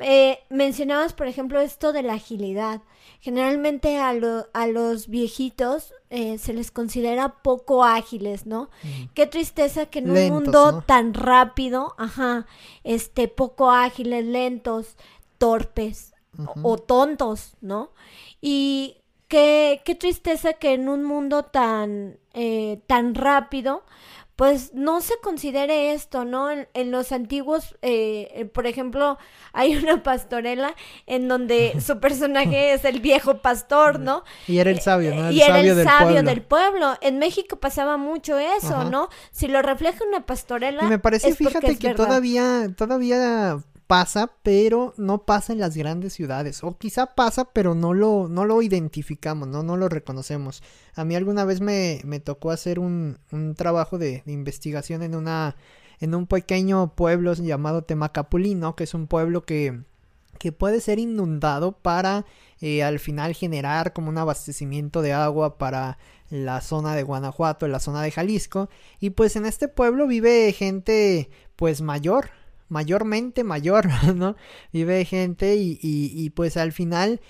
Eh, 0.00 0.38
mencionabas, 0.50 1.14
por 1.14 1.26
ejemplo, 1.26 1.58
esto 1.58 1.94
de 1.94 2.02
la 2.02 2.12
agilidad. 2.12 2.82
Generalmente 3.20 3.98
a, 3.98 4.12
lo, 4.12 4.46
a 4.52 4.66
los 4.66 5.08
viejitos 5.08 5.94
eh, 6.10 6.36
se 6.36 6.52
les 6.52 6.70
considera 6.70 7.42
poco 7.42 7.82
ágiles, 7.82 8.44
¿no? 8.44 8.62
Uh 8.84 8.86
-huh. 8.86 9.10
Qué 9.14 9.26
tristeza 9.26 9.86
que 9.86 10.00
en 10.00 10.12
lentos, 10.12 10.38
un 10.38 10.44
mundo 10.44 10.72
¿no? 10.72 10.82
tan 10.82 11.14
rápido, 11.14 11.94
ajá, 11.96 12.46
este, 12.84 13.26
poco 13.26 13.70
ágiles, 13.70 14.24
lentos, 14.26 14.96
torpes 15.38 16.12
uh 16.36 16.42
-huh. 16.42 16.60
o 16.62 16.76
tontos, 16.76 17.56
¿no? 17.62 17.90
Y 18.42 18.98
Qué, 19.28 19.82
qué 19.84 19.94
tristeza 19.94 20.52
que 20.52 20.74
en 20.74 20.88
un 20.88 21.02
mundo 21.02 21.42
tan, 21.44 22.18
eh, 22.32 22.80
tan 22.86 23.14
rápido, 23.14 23.84
pues 24.36 24.74
no 24.74 25.00
se 25.00 25.14
considere 25.22 25.92
esto, 25.94 26.26
¿no? 26.26 26.50
En, 26.50 26.68
en 26.74 26.90
los 26.90 27.10
antiguos, 27.10 27.74
eh, 27.80 28.48
por 28.52 28.66
ejemplo, 28.66 29.16
hay 29.54 29.74
una 29.76 30.02
pastorela 30.02 30.74
en 31.06 31.26
donde 31.26 31.80
su 31.84 31.98
personaje 31.98 32.74
es 32.74 32.84
el 32.84 33.00
viejo 33.00 33.40
pastor, 33.40 33.98
¿no? 33.98 34.24
Y 34.46 34.58
era 34.58 34.70
el 34.70 34.80
sabio, 34.80 35.14
¿no? 35.14 35.28
El 35.28 35.34
y 35.34 35.40
era 35.40 35.60
el 35.60 35.74
del 35.74 35.86
sabio 35.86 36.12
pueblo. 36.12 36.30
del 36.30 36.42
pueblo. 36.42 36.94
En 37.00 37.18
México 37.18 37.56
pasaba 37.56 37.96
mucho 37.96 38.38
eso, 38.38 38.76
Ajá. 38.76 38.90
¿no? 38.90 39.08
Si 39.32 39.48
lo 39.48 39.62
refleja 39.62 40.04
una 40.06 40.26
pastorela. 40.26 40.84
Y 40.84 40.86
me 40.86 40.98
parece, 40.98 41.34
fíjate 41.34 41.78
que 41.78 41.88
verdad. 41.88 42.04
todavía, 42.04 42.68
todavía 42.76 43.58
pasa, 43.86 44.32
pero 44.42 44.94
no 44.96 45.24
pasa 45.24 45.52
en 45.52 45.60
las 45.60 45.76
grandes 45.76 46.12
ciudades. 46.14 46.62
O 46.64 46.76
quizá 46.78 47.14
pasa, 47.14 47.46
pero 47.52 47.74
no 47.74 47.94
lo, 47.94 48.28
no 48.28 48.44
lo 48.44 48.62
identificamos, 48.62 49.48
¿no? 49.48 49.62
no 49.62 49.76
lo 49.76 49.88
reconocemos. 49.88 50.62
A 50.94 51.04
mí 51.04 51.14
alguna 51.14 51.44
vez 51.44 51.60
me, 51.60 52.00
me 52.04 52.20
tocó 52.20 52.50
hacer 52.50 52.78
un, 52.78 53.18
un 53.32 53.54
trabajo 53.54 53.98
de, 53.98 54.22
investigación 54.26 55.02
en 55.02 55.14
una 55.14 55.56
en 55.98 56.14
un 56.14 56.26
pequeño 56.26 56.94
pueblo 56.94 57.32
llamado 57.32 57.82
Temacapulino, 57.82 58.76
que 58.76 58.84
es 58.84 58.92
un 58.92 59.06
pueblo 59.06 59.44
que, 59.44 59.80
que 60.38 60.52
puede 60.52 60.82
ser 60.82 60.98
inundado 60.98 61.72
para 61.72 62.26
eh, 62.60 62.82
al 62.82 62.98
final 62.98 63.34
generar 63.34 63.94
como 63.94 64.10
un 64.10 64.18
abastecimiento 64.18 65.00
de 65.00 65.14
agua 65.14 65.56
para 65.56 65.96
la 66.28 66.60
zona 66.60 66.94
de 66.94 67.02
Guanajuato, 67.02 67.66
la 67.66 67.80
zona 67.80 68.02
de 68.02 68.10
Jalisco. 68.10 68.68
Y 69.00 69.10
pues 69.10 69.36
en 69.36 69.46
este 69.46 69.68
pueblo 69.68 70.06
vive 70.06 70.52
gente 70.52 71.30
pues 71.56 71.80
mayor, 71.80 72.28
mayormente 72.68 73.44
mayor, 73.44 73.88
¿no? 74.14 74.36
Vive 74.72 75.04
gente 75.04 75.56
y, 75.56 75.78
y, 75.82 76.12
y, 76.14 76.30
pues 76.30 76.56
al 76.56 76.72
final 76.72 77.20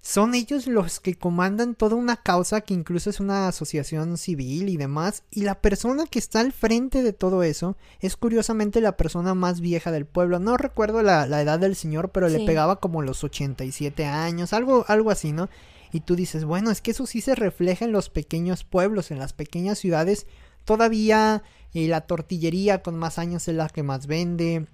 son 0.00 0.34
ellos 0.34 0.66
los 0.66 0.98
que 0.98 1.14
comandan 1.14 1.76
toda 1.76 1.94
una 1.94 2.16
causa 2.16 2.60
que 2.60 2.74
incluso 2.74 3.08
es 3.08 3.20
una 3.20 3.46
asociación 3.46 4.18
civil 4.18 4.68
y 4.68 4.76
demás. 4.76 5.22
Y 5.30 5.42
la 5.42 5.60
persona 5.60 6.06
que 6.06 6.18
está 6.18 6.40
al 6.40 6.52
frente 6.52 7.04
de 7.04 7.12
todo 7.12 7.44
eso 7.44 7.76
es 8.00 8.16
curiosamente 8.16 8.80
la 8.80 8.96
persona 8.96 9.34
más 9.34 9.60
vieja 9.60 9.92
del 9.92 10.04
pueblo. 10.04 10.40
No 10.40 10.56
recuerdo 10.56 11.02
la, 11.02 11.26
la 11.26 11.40
edad 11.40 11.60
del 11.60 11.76
señor, 11.76 12.10
pero 12.10 12.28
le 12.28 12.44
pegaba 12.44 12.80
como 12.80 13.00
los 13.00 13.22
87 13.22 14.04
años, 14.04 14.52
algo, 14.52 14.84
algo 14.88 15.12
así, 15.12 15.32
¿no? 15.32 15.48
Y 15.92 16.00
tú 16.00 16.16
dices, 16.16 16.44
bueno, 16.44 16.70
es 16.70 16.80
que 16.80 16.90
eso 16.90 17.06
sí 17.06 17.20
se 17.20 17.34
refleja 17.34 17.84
en 17.84 17.92
los 17.92 18.08
pequeños 18.08 18.64
pueblos, 18.64 19.10
en 19.10 19.18
las 19.18 19.34
pequeñas 19.34 19.78
ciudades. 19.78 20.26
Todavía 20.64 21.42
eh, 21.74 21.86
la 21.86 22.02
tortillería 22.02 22.82
con 22.82 22.98
más 22.98 23.18
años 23.18 23.46
es 23.46 23.54
la 23.54 23.68
que 23.68 23.82
más 23.82 24.06
vende. 24.06 24.66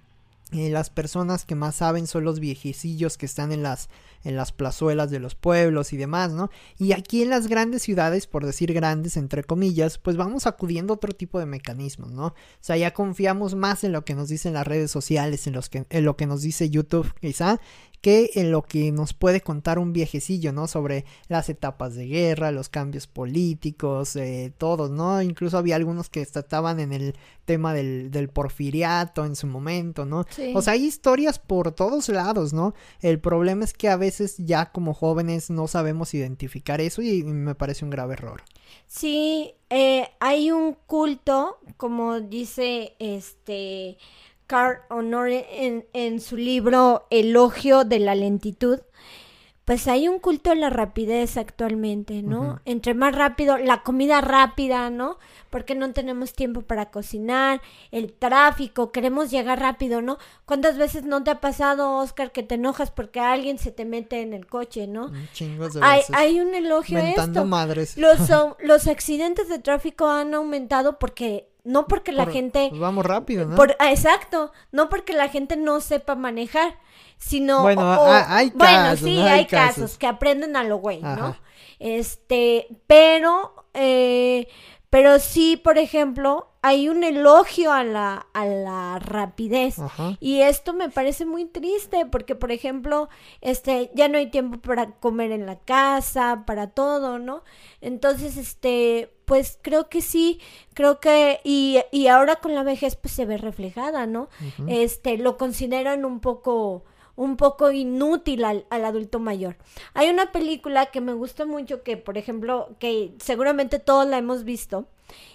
Eh, 0.51 0.69
las 0.69 0.89
personas 0.89 1.45
que 1.45 1.55
más 1.55 1.75
saben 1.75 2.07
son 2.07 2.23
los 2.23 2.39
viejecillos 2.39 3.17
que 3.17 3.25
están 3.25 3.51
en 3.51 3.63
las 3.63 3.89
en 4.23 4.35
las 4.35 4.51
plazuelas 4.51 5.11
de 5.11 5.19
los 5.19 5.35
pueblos 5.35 5.93
y 5.93 5.97
demás, 5.97 6.31
¿no? 6.31 6.49
Y 6.77 6.91
aquí 6.93 7.21
en 7.21 7.29
las 7.29 7.47
grandes 7.47 7.81
ciudades, 7.81 8.27
por 8.27 8.45
decir 8.45 8.73
grandes 8.73 9.17
entre 9.17 9.43
comillas, 9.43 9.97
pues 9.97 10.17
vamos 10.17 10.47
acudiendo 10.47 10.93
a 10.93 10.97
otro 10.97 11.13
tipo 11.13 11.39
de 11.39 11.45
mecanismos, 11.45 12.11
¿no? 12.11 12.27
O 12.27 12.35
sea, 12.59 12.77
ya 12.77 12.93
confiamos 12.93 13.55
más 13.55 13.83
en 13.83 13.91
lo 13.91 14.03
que 14.03 14.15
nos 14.15 14.29
dicen 14.29 14.53
las 14.53 14.67
redes 14.67 14.91
sociales, 14.91 15.47
en, 15.47 15.53
los 15.53 15.69
que, 15.69 15.85
en 15.89 16.05
lo 16.05 16.17
que 16.17 16.25
nos 16.25 16.41
dice 16.41 16.69
YouTube, 16.69 17.13
quizá, 17.21 17.59
que 18.01 18.31
en 18.35 18.51
lo 18.51 18.61
que 18.61 18.91
nos 18.91 19.13
puede 19.13 19.41
contar 19.41 19.79
un 19.79 19.93
viejecillo, 19.93 20.51
¿no? 20.51 20.67
Sobre 20.67 21.05
las 21.27 21.49
etapas 21.49 21.95
de 21.95 22.07
guerra, 22.07 22.51
los 22.51 22.69
cambios 22.69 23.07
políticos, 23.07 24.15
eh, 24.15 24.53
todos, 24.57 24.89
¿no? 24.89 25.21
Incluso 25.21 25.57
había 25.57 25.75
algunos 25.75 26.09
que 26.09 26.21
estaban 26.21 26.79
en 26.79 26.93
el 26.93 27.15
tema 27.45 27.73
del, 27.73 28.11
del 28.11 28.29
porfiriato 28.29 29.25
en 29.25 29.35
su 29.35 29.47
momento, 29.47 30.05
¿no? 30.05 30.25
Sí. 30.29 30.53
O 30.55 30.61
sea, 30.61 30.73
hay 30.73 30.85
historias 30.85 31.39
por 31.39 31.71
todos 31.71 32.09
lados, 32.09 32.53
¿no? 32.53 32.73
El 33.01 33.19
problema 33.19 33.63
es 33.63 33.73
que 33.73 33.89
a 33.89 33.97
veces 33.97 34.35
ya 34.37 34.71
como 34.71 34.93
jóvenes 34.93 35.49
no 35.49 35.67
sabemos 35.67 36.13
identificar 36.13 36.81
eso 36.81 37.01
y 37.01 37.23
me 37.23 37.55
parece 37.55 37.85
un 37.85 37.91
grave 37.91 38.13
error. 38.13 38.43
Sí, 38.87 39.53
eh, 39.69 40.07
hay 40.19 40.51
un 40.51 40.73
culto, 40.85 41.59
como 41.77 42.19
dice 42.21 42.95
este 42.99 43.97
Carl 44.49 44.79
Honore 44.89 45.45
en, 45.67 45.85
en 45.93 46.19
su 46.19 46.35
libro 46.35 47.05
Elogio 47.11 47.83
de 47.83 47.99
la 47.99 48.15
lentitud, 48.15 48.79
pues 49.63 49.87
hay 49.87 50.07
un 50.07 50.17
culto 50.17 50.49
a 50.49 50.55
la 50.55 50.71
rapidez 50.71 51.37
actualmente, 51.37 52.23
¿no? 52.23 52.59
Entre 52.65 52.95
más 52.95 53.13
rápido, 53.13 53.59
la 53.59 53.83
comida 53.83 54.19
rápida, 54.19 54.89
¿no? 54.89 55.19
Porque 55.51 55.75
no 55.75 55.93
tenemos 55.93 56.33
tiempo 56.33 56.63
para 56.63 56.89
cocinar, 56.89 57.61
el 57.91 58.11
tráfico, 58.11 58.91
queremos 58.91 59.29
llegar 59.29 59.59
rápido, 59.59 60.01
¿no? 60.01 60.17
¿Cuántas 60.45 60.79
veces 60.79 61.03
no 61.03 61.23
te 61.23 61.29
ha 61.29 61.39
pasado, 61.39 61.97
Oscar, 61.97 62.31
que 62.31 62.41
te 62.41 62.55
enojas 62.55 62.89
porque 62.89 63.19
alguien 63.19 63.59
se 63.59 63.71
te 63.71 63.85
mete 63.85 64.23
en 64.23 64.33
el 64.33 64.47
coche, 64.47 64.87
¿no? 64.87 65.11
Chingos 65.33 65.75
de 65.75 65.81
Hay, 65.83 65.99
veces. 65.99 66.15
hay 66.15 66.39
un 66.39 66.55
elogio 66.55 66.97
a 66.97 67.07
esto. 67.07 67.45
madres. 67.45 67.95
Los, 67.95 68.17
los 68.63 68.87
accidentes 68.87 69.49
de 69.49 69.59
tráfico 69.59 70.09
han 70.09 70.33
aumentado 70.33 70.97
porque, 70.97 71.48
no 71.63 71.87
porque 71.87 72.11
la 72.11 72.25
Por- 72.25 72.33
gente, 72.33 72.67
pues 72.69 72.81
vamos 72.81 73.05
rápido, 73.05 73.45
¿no? 73.45 73.55
por, 73.55 73.75
ah, 73.79 73.91
exacto, 73.91 74.51
no 74.71 74.89
porque 74.89 75.13
la 75.13 75.27
gente 75.29 75.55
no 75.57 75.81
sepa 75.81 76.15
manejar, 76.15 76.75
sino, 77.17 77.61
Bueno, 77.63 77.81
o- 77.81 78.05
ha- 78.11 78.35
hay 78.37 78.49
bueno, 78.55 78.73
casos, 78.73 78.99
sí, 78.99 79.15
¿no? 79.17 79.23
hay, 79.25 79.29
Hay 79.31 79.45
casos. 79.45 79.75
casos. 79.83 79.97
que 79.97 80.07
aprenden 80.07 80.55
a 80.55 80.63
lo 80.63 80.77
güey, 80.77 81.01
¿no? 81.01 81.35
Este, 81.79 82.67
pero, 82.87 83.65
eh, 83.73 84.47
pero 84.89 85.19
sí, 85.19 85.57
por 85.57 85.77
ejemplo, 85.77 86.48
hay 86.61 86.89
un 86.89 87.03
elogio 87.03 87.71
a 87.71 87.83
la, 87.83 88.27
a 88.33 88.45
la 88.45 88.99
rapidez. 88.99 89.79
Ajá. 89.79 90.17
Y 90.19 90.41
esto 90.41 90.73
me 90.73 90.89
parece 90.89 91.25
muy 91.25 91.45
triste 91.45 92.05
porque, 92.05 92.35
por 92.35 92.51
ejemplo, 92.51 93.09
este, 93.41 93.91
ya 93.95 94.09
no 94.09 94.17
hay 94.17 94.29
tiempo 94.29 94.59
para 94.59 94.91
comer 94.99 95.31
en 95.31 95.45
la 95.45 95.57
casa, 95.59 96.43
para 96.45 96.67
todo, 96.67 97.17
¿no? 97.17 97.43
Entonces, 97.79 98.35
este, 98.35 99.13
pues 99.25 99.57
creo 99.61 99.89
que 99.89 100.01
sí, 100.01 100.39
creo 100.73 100.99
que, 100.99 101.39
y, 101.43 101.79
y 101.91 102.07
ahora 102.07 102.37
con 102.37 102.55
la 102.55 102.63
vejez 102.63 102.95
pues 102.95 103.13
se 103.13 103.25
ve 103.25 103.37
reflejada, 103.37 104.05
¿no? 104.05 104.27
Este, 104.67 105.17
lo 105.17 105.37
consideran 105.37 106.03
un 106.03 106.19
poco, 106.19 106.83
un 107.15 107.37
poco 107.37 107.71
inútil 107.71 108.43
al, 108.43 108.65
al 108.69 108.83
adulto 108.83 109.19
mayor. 109.19 109.55
Hay 109.93 110.09
una 110.09 110.31
película 110.33 110.87
que 110.87 110.99
me 110.99 111.13
gusta 111.13 111.45
mucho 111.45 111.83
que, 111.83 111.95
por 111.95 112.17
ejemplo, 112.17 112.75
que 112.79 113.13
seguramente 113.19 113.79
todos 113.79 114.05
la 114.07 114.17
hemos 114.17 114.43
visto. 114.43 114.87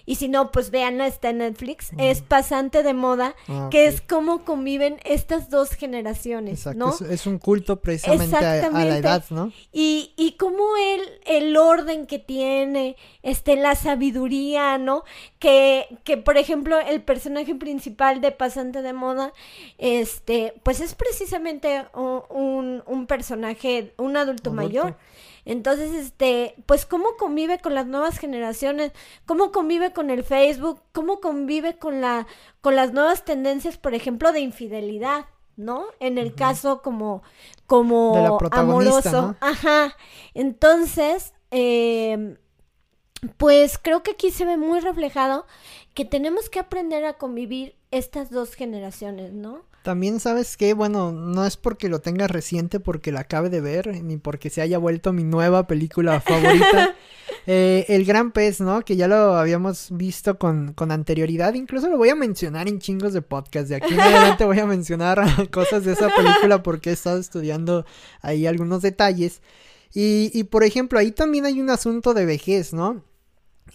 Y 0.05 0.15
si 0.15 0.27
no, 0.27 0.51
pues 0.51 0.69
véanla, 0.69 1.07
está 1.07 1.29
en 1.29 1.39
Netflix. 1.39 1.89
Es 1.97 2.21
Pasante 2.21 2.83
de 2.83 2.93
Moda, 2.93 3.35
Ah, 3.47 3.69
que 3.71 3.87
es 3.87 4.01
cómo 4.01 4.45
conviven 4.45 4.99
estas 5.03 5.49
dos 5.49 5.71
generaciones, 5.71 6.59
Exacto, 6.59 6.77
¿no? 6.79 6.89
es, 6.93 7.01
es 7.01 7.25
un 7.25 7.39
culto 7.39 7.77
precisamente 7.81 8.35
a- 8.35 8.67
a, 8.67 8.85
la 8.85 8.97
edad, 8.97 9.23
¿no? 9.31 9.51
Y, 9.73 10.13
y 10.15 10.33
cómo 10.33 10.63
él, 10.77 11.01
el 11.25 11.57
orden 11.57 12.05
que 12.05 12.19
tiene, 12.19 12.95
este, 13.23 13.55
la 13.55 13.73
sabiduría, 13.75 14.77
¿no? 14.77 15.03
Que, 15.39 15.87
que, 16.03 16.17
por 16.17 16.37
ejemplo, 16.37 16.79
el 16.79 17.01
personaje 17.01 17.55
principal 17.55 18.21
de 18.21 18.31
Pasante 18.31 18.81
de 18.83 18.93
Moda, 18.93 19.33
este, 19.77 20.53
pues 20.63 20.79
es 20.81 20.95
precisamente 20.95 21.85
un, 21.93 22.83
un 22.85 23.07
personaje, 23.07 23.93
un 23.97 24.17
adulto 24.17 24.49
Adulto. 24.49 24.51
mayor. 24.51 24.97
Entonces, 25.45 25.93
este, 25.93 26.55
pues 26.65 26.85
cómo 26.85 27.17
convive 27.17 27.59
con 27.59 27.75
las 27.75 27.85
nuevas 27.85 28.17
generaciones, 28.17 28.91
cómo 29.25 29.51
convive 29.51 29.93
con 29.93 30.09
el 30.09 30.23
Facebook, 30.23 30.81
cómo 30.91 31.21
convive 31.21 31.77
con 31.77 32.01
la, 32.01 32.25
con 32.61 32.75
las 32.75 32.93
nuevas 32.93 33.23
tendencias, 33.23 33.77
por 33.77 33.93
ejemplo, 33.93 34.31
de 34.31 34.39
infidelidad, 34.39 35.25
¿no? 35.55 35.85
En 35.99 36.17
el 36.17 36.33
caso 36.33 36.81
como, 36.81 37.21
como 37.67 38.15
De 38.15 38.23
la 38.23 38.37
protagonista, 38.37 39.09
amoroso. 39.09 39.21
¿no? 39.21 39.35
Ajá. 39.39 39.95
Entonces, 40.33 41.33
eh, 41.51 42.37
pues 43.37 43.77
creo 43.77 44.03
que 44.03 44.11
aquí 44.11 44.31
se 44.31 44.45
ve 44.45 44.57
muy 44.57 44.79
reflejado 44.79 45.45
que 45.93 46.05
tenemos 46.05 46.49
que 46.49 46.59
aprender 46.59 47.05
a 47.05 47.13
convivir 47.13 47.75
estas 47.91 48.29
dos 48.29 48.55
generaciones, 48.55 49.31
¿no? 49.31 49.63
También 49.85 50.19
sabes 50.19 50.57
que, 50.57 50.73
bueno, 50.73 51.11
no 51.11 51.45
es 51.45 51.57
porque 51.57 51.89
lo 51.89 52.01
tenga 52.01 52.27
reciente, 52.27 52.79
porque 52.79 53.11
la 53.11 53.19
acabe 53.19 53.51
de 53.51 53.61
ver, 53.61 54.03
ni 54.03 54.17
porque 54.17 54.49
se 54.49 54.61
haya 54.61 54.79
vuelto 54.79 55.13
mi 55.13 55.23
nueva 55.23 55.67
película 55.67 56.19
favorita. 56.25 56.95
Eh, 57.45 57.85
el 57.89 58.03
Gran 58.03 58.31
Pez, 58.31 58.61
¿no? 58.61 58.81
Que 58.81 58.95
ya 58.95 59.07
lo 59.07 59.35
habíamos 59.35 59.89
visto 59.91 60.39
con, 60.39 60.73
con 60.73 60.91
anterioridad. 60.91 61.53
Incluso 61.53 61.87
lo 61.87 61.99
voy 61.99 62.09
a 62.09 62.15
mencionar 62.15 62.67
en 62.67 62.79
chingos 62.79 63.13
de 63.13 63.21
podcast. 63.21 63.69
De 63.69 63.75
aquí 63.75 63.93
en 63.93 63.99
adelante 63.99 64.43
voy 64.45 64.57
a 64.57 64.65
mencionar 64.65 65.21
cosas 65.51 65.85
de 65.85 65.93
esa 65.93 66.09
película 66.15 66.63
porque 66.63 66.89
he 66.89 66.93
estado 66.93 67.19
estudiando 67.19 67.85
ahí 68.23 68.47
algunos 68.47 68.81
detalles. 68.81 69.43
Y, 69.93 70.31
y 70.33 70.45
por 70.45 70.63
ejemplo, 70.63 70.97
ahí 70.97 71.11
también 71.11 71.45
hay 71.45 71.61
un 71.61 71.69
asunto 71.69 72.15
de 72.15 72.25
vejez, 72.25 72.73
¿no? 72.73 73.03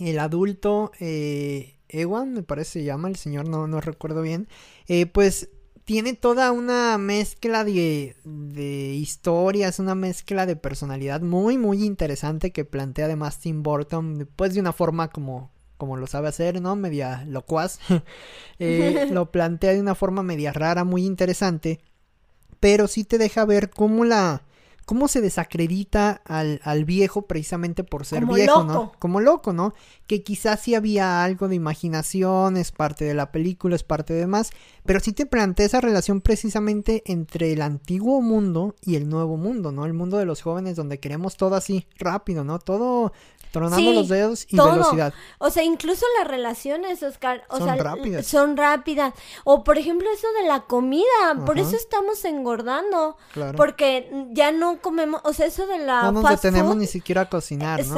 El 0.00 0.18
adulto, 0.18 0.90
eh, 0.98 1.76
Ewan, 1.88 2.32
me 2.32 2.42
parece 2.42 2.80
se 2.80 2.84
llama 2.84 3.06
el 3.06 3.14
señor, 3.14 3.48
no, 3.48 3.68
no 3.68 3.80
recuerdo 3.80 4.22
bien. 4.22 4.48
Eh, 4.88 5.06
pues 5.06 5.50
tiene 5.90 6.14
toda 6.14 6.52
una 6.52 6.98
mezcla 6.98 7.64
de, 7.64 8.14
de 8.22 8.94
historias, 8.94 9.80
una 9.80 9.96
mezcla 9.96 10.46
de 10.46 10.54
personalidad 10.54 11.20
muy, 11.20 11.58
muy 11.58 11.82
interesante 11.82 12.52
que 12.52 12.64
plantea 12.64 13.06
además 13.06 13.40
Tim 13.40 13.64
Burton, 13.64 14.28
pues 14.36 14.54
de 14.54 14.60
una 14.60 14.72
forma 14.72 15.08
como, 15.08 15.50
como 15.78 15.96
lo 15.96 16.06
sabe 16.06 16.28
hacer, 16.28 16.62
¿no? 16.62 16.76
Media 16.76 17.24
locuaz. 17.26 17.80
Eh, 18.60 19.08
lo 19.10 19.32
plantea 19.32 19.72
de 19.72 19.80
una 19.80 19.96
forma 19.96 20.22
media 20.22 20.52
rara, 20.52 20.84
muy 20.84 21.04
interesante, 21.04 21.80
pero 22.60 22.86
sí 22.86 23.02
te 23.02 23.18
deja 23.18 23.44
ver 23.44 23.70
cómo 23.70 24.04
la... 24.04 24.42
cómo 24.90 25.06
se 25.06 25.20
desacredita 25.20 26.20
al, 26.24 26.60
al 26.64 26.84
viejo 26.84 27.22
precisamente 27.22 27.84
por 27.84 28.04
ser 28.04 28.22
Como 28.22 28.34
viejo, 28.34 28.64
¿no? 28.64 28.72
loco. 28.72 28.92
Como 28.98 29.20
loco, 29.20 29.52
¿no? 29.52 29.72
Que 30.08 30.24
quizás 30.24 30.62
sí 30.62 30.74
había 30.74 31.22
algo 31.22 31.46
de 31.46 31.54
imaginación, 31.54 32.56
es 32.56 32.72
parte 32.72 33.04
de 33.04 33.14
la 33.14 33.30
película, 33.30 33.76
es 33.76 33.84
parte 33.84 34.14
de 34.14 34.18
demás, 34.18 34.50
pero 34.84 34.98
sí 34.98 35.12
te 35.12 35.26
plantea 35.26 35.66
esa 35.66 35.80
relación 35.80 36.20
precisamente 36.20 37.04
entre 37.06 37.52
el 37.52 37.62
antiguo 37.62 38.20
mundo 38.20 38.74
y 38.82 38.96
el 38.96 39.08
nuevo 39.08 39.36
mundo, 39.36 39.70
¿no? 39.70 39.86
El 39.86 39.92
mundo 39.92 40.18
de 40.18 40.26
los 40.26 40.42
jóvenes 40.42 40.74
donde 40.74 40.98
queremos 40.98 41.36
todo 41.36 41.54
así 41.54 41.86
rápido, 41.96 42.42
¿no? 42.42 42.58
Todo 42.58 43.12
tronando 43.50 43.76
Sí, 43.78 43.94
los 43.94 44.08
dedos 44.08 44.46
y 44.48 44.56
todo. 44.56 44.72
velocidad. 44.72 45.14
O 45.38 45.50
sea, 45.50 45.62
incluso 45.64 46.04
las 46.18 46.28
relaciones, 46.28 47.02
Oscar, 47.02 47.44
o 47.50 47.58
Son 47.58 47.66
sea, 47.66 47.76
rápidas. 47.76 48.26
son 48.26 48.56
rápidas. 48.56 49.14
O 49.44 49.64
por 49.64 49.78
ejemplo 49.78 50.08
eso 50.12 50.26
de 50.40 50.46
la 50.48 50.60
comida, 50.62 51.04
por 51.46 51.58
eso 51.58 51.76
estamos 51.76 52.24
engordando, 52.24 53.16
Claro. 53.32 53.56
porque 53.56 54.10
ya 54.32 54.52
no 54.52 54.80
comemos, 54.80 55.20
o 55.24 55.32
sea, 55.32 55.46
eso 55.46 55.66
de 55.66 55.78
la 55.78 56.02
no 56.04 56.12
nos 56.12 56.22
fast 56.22 56.44
detenemos 56.44 56.72
food, 56.72 56.80
ni 56.80 56.86
siquiera 56.86 57.22
a 57.22 57.28
cocinar, 57.28 57.84
¿no? 57.86 57.94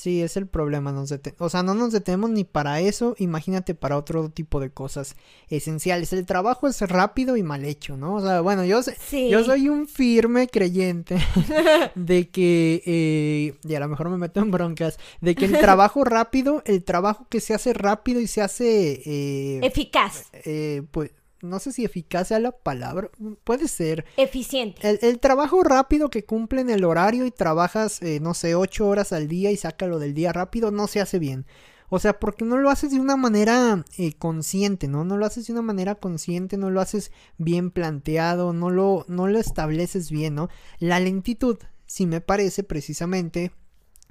Sí, 0.00 0.22
es 0.22 0.38
el 0.38 0.46
problema, 0.46 0.92
nos 0.92 1.12
o 1.38 1.50
sea, 1.50 1.62
no 1.62 1.74
nos 1.74 1.92
detenemos 1.92 2.30
ni 2.30 2.44
para 2.44 2.80
eso, 2.80 3.14
imagínate 3.18 3.74
para 3.74 3.98
otro 3.98 4.30
tipo 4.30 4.58
de 4.58 4.70
cosas 4.70 5.14
esenciales. 5.50 6.14
El 6.14 6.24
trabajo 6.24 6.66
es 6.68 6.80
rápido 6.80 7.36
y 7.36 7.42
mal 7.42 7.66
hecho, 7.66 7.98
¿no? 7.98 8.14
O 8.14 8.20
sea, 8.22 8.40
bueno, 8.40 8.64
yo 8.64 8.82
sé, 8.82 8.96
Sí. 8.98 9.28
yo 9.28 9.44
soy 9.44 9.68
un 9.68 9.86
firme 9.86 10.48
creyente 10.48 11.18
de 11.94 12.30
que, 12.30 12.82
eh, 12.86 13.58
y 13.62 13.74
a 13.74 13.80
lo 13.80 13.88
mejor 13.88 14.08
me 14.08 14.16
meto 14.16 14.40
en 14.40 14.50
broncas, 14.50 14.98
de 15.20 15.34
que 15.34 15.44
el 15.44 15.58
trabajo 15.58 16.02
rápido, 16.02 16.62
el 16.64 16.82
trabajo 16.82 17.26
que 17.28 17.40
se 17.40 17.52
hace 17.52 17.74
rápido 17.74 18.20
y 18.22 18.26
se 18.26 18.40
hace, 18.40 19.02
eh, 19.04 19.60
Eficaz. 19.62 20.30
eh, 20.46 20.80
pues, 20.92 21.10
no 21.42 21.58
sé 21.58 21.72
si 21.72 21.84
eficaz 21.84 22.28
sea 22.28 22.38
la 22.38 22.52
palabra, 22.52 23.10
puede 23.44 23.68
ser. 23.68 24.04
Eficiente. 24.16 24.88
El, 24.88 24.98
el 25.02 25.18
trabajo 25.18 25.62
rápido 25.62 26.10
que 26.10 26.24
cumple 26.24 26.60
en 26.60 26.70
el 26.70 26.84
horario 26.84 27.26
y 27.26 27.30
trabajas, 27.30 28.02
eh, 28.02 28.20
no 28.20 28.34
sé, 28.34 28.54
ocho 28.54 28.86
horas 28.86 29.12
al 29.12 29.28
día 29.28 29.50
y 29.50 29.56
sácalo 29.56 29.98
del 29.98 30.14
día 30.14 30.32
rápido, 30.32 30.70
no 30.70 30.86
se 30.86 31.00
hace 31.00 31.18
bien. 31.18 31.46
O 31.90 31.98
sea, 31.98 32.20
porque 32.20 32.44
no 32.44 32.56
lo 32.56 32.70
haces 32.70 32.92
de 32.92 33.00
una 33.00 33.16
manera 33.16 33.84
eh, 33.98 34.12
consciente, 34.12 34.86
¿no? 34.86 35.04
No 35.04 35.16
lo 35.16 35.26
haces 35.26 35.48
de 35.48 35.52
una 35.52 35.62
manera 35.62 35.96
consciente, 35.96 36.56
no 36.56 36.70
lo 36.70 36.80
haces 36.80 37.10
bien 37.36 37.72
planteado, 37.72 38.52
no 38.52 38.70
lo, 38.70 39.04
no 39.08 39.26
lo 39.26 39.38
estableces 39.40 40.10
bien, 40.10 40.36
¿no? 40.36 40.48
La 40.78 41.00
lentitud, 41.00 41.58
sí 41.86 42.06
me 42.06 42.20
parece 42.20 42.62
precisamente 42.62 43.50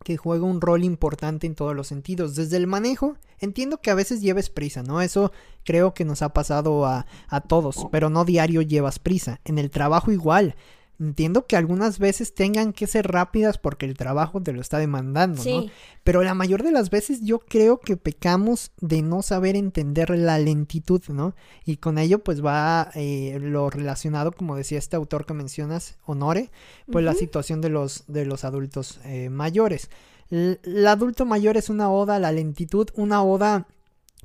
que 0.03 0.17
juega 0.17 0.45
un 0.45 0.61
rol 0.61 0.83
importante 0.83 1.47
en 1.47 1.55
todos 1.55 1.75
los 1.75 1.87
sentidos. 1.87 2.35
Desde 2.35 2.57
el 2.57 2.67
manejo, 2.67 3.15
entiendo 3.39 3.81
que 3.81 3.91
a 3.91 3.95
veces 3.95 4.21
lleves 4.21 4.49
prisa, 4.49 4.83
¿no? 4.83 5.01
Eso 5.01 5.31
creo 5.63 5.93
que 5.93 6.05
nos 6.05 6.21
ha 6.21 6.29
pasado 6.33 6.85
a, 6.85 7.05
a 7.27 7.41
todos, 7.41 7.87
pero 7.91 8.09
no 8.09 8.25
diario 8.25 8.61
llevas 8.61 8.99
prisa. 8.99 9.39
En 9.45 9.57
el 9.57 9.69
trabajo 9.69 10.11
igual. 10.11 10.55
Entiendo 10.99 11.47
que 11.47 11.55
algunas 11.55 11.97
veces 11.97 12.33
tengan 12.33 12.73
que 12.73 12.85
ser 12.85 13.07
rápidas 13.07 13.57
porque 13.57 13.85
el 13.85 13.95
trabajo 13.95 14.43
te 14.43 14.51
lo 14.51 14.59
está 14.59 14.79
demandando, 14.79 15.41
¿no? 15.45 15.65
Pero 16.03 16.23
la 16.23 16.33
mayor 16.33 16.61
de 16.61 16.73
las 16.73 16.89
veces 16.89 17.21
yo 17.21 17.39
creo 17.39 17.79
que 17.79 17.95
pecamos 17.95 18.71
de 18.81 19.01
no 19.01 19.21
saber 19.21 19.55
entender 19.55 20.09
la 20.09 20.37
lentitud, 20.39 21.01
¿no? 21.07 21.35
Y 21.63 21.77
con 21.77 21.99
ello 21.99 22.19
pues 22.21 22.43
va 22.43 22.91
eh, 22.95 23.37
lo 23.41 23.69
relacionado, 23.69 24.33
como 24.33 24.57
decía 24.57 24.77
este 24.77 24.97
autor 24.97 25.25
que 25.25 25.33
mencionas, 25.33 25.97
Honore, 26.05 26.51
pues 26.91 27.05
la 27.05 27.13
situación 27.13 27.61
de 27.61 27.69
los, 27.69 28.03
de 28.07 28.25
los 28.25 28.43
adultos 28.43 28.99
eh, 29.05 29.29
mayores. 29.29 29.89
el 30.29 30.85
adulto 30.85 31.25
mayor 31.25 31.55
es 31.55 31.69
una 31.69 31.89
oda 31.89 32.15
a 32.15 32.19
la 32.19 32.33
lentitud, 32.33 32.89
una 32.95 33.23
oda 33.23 33.67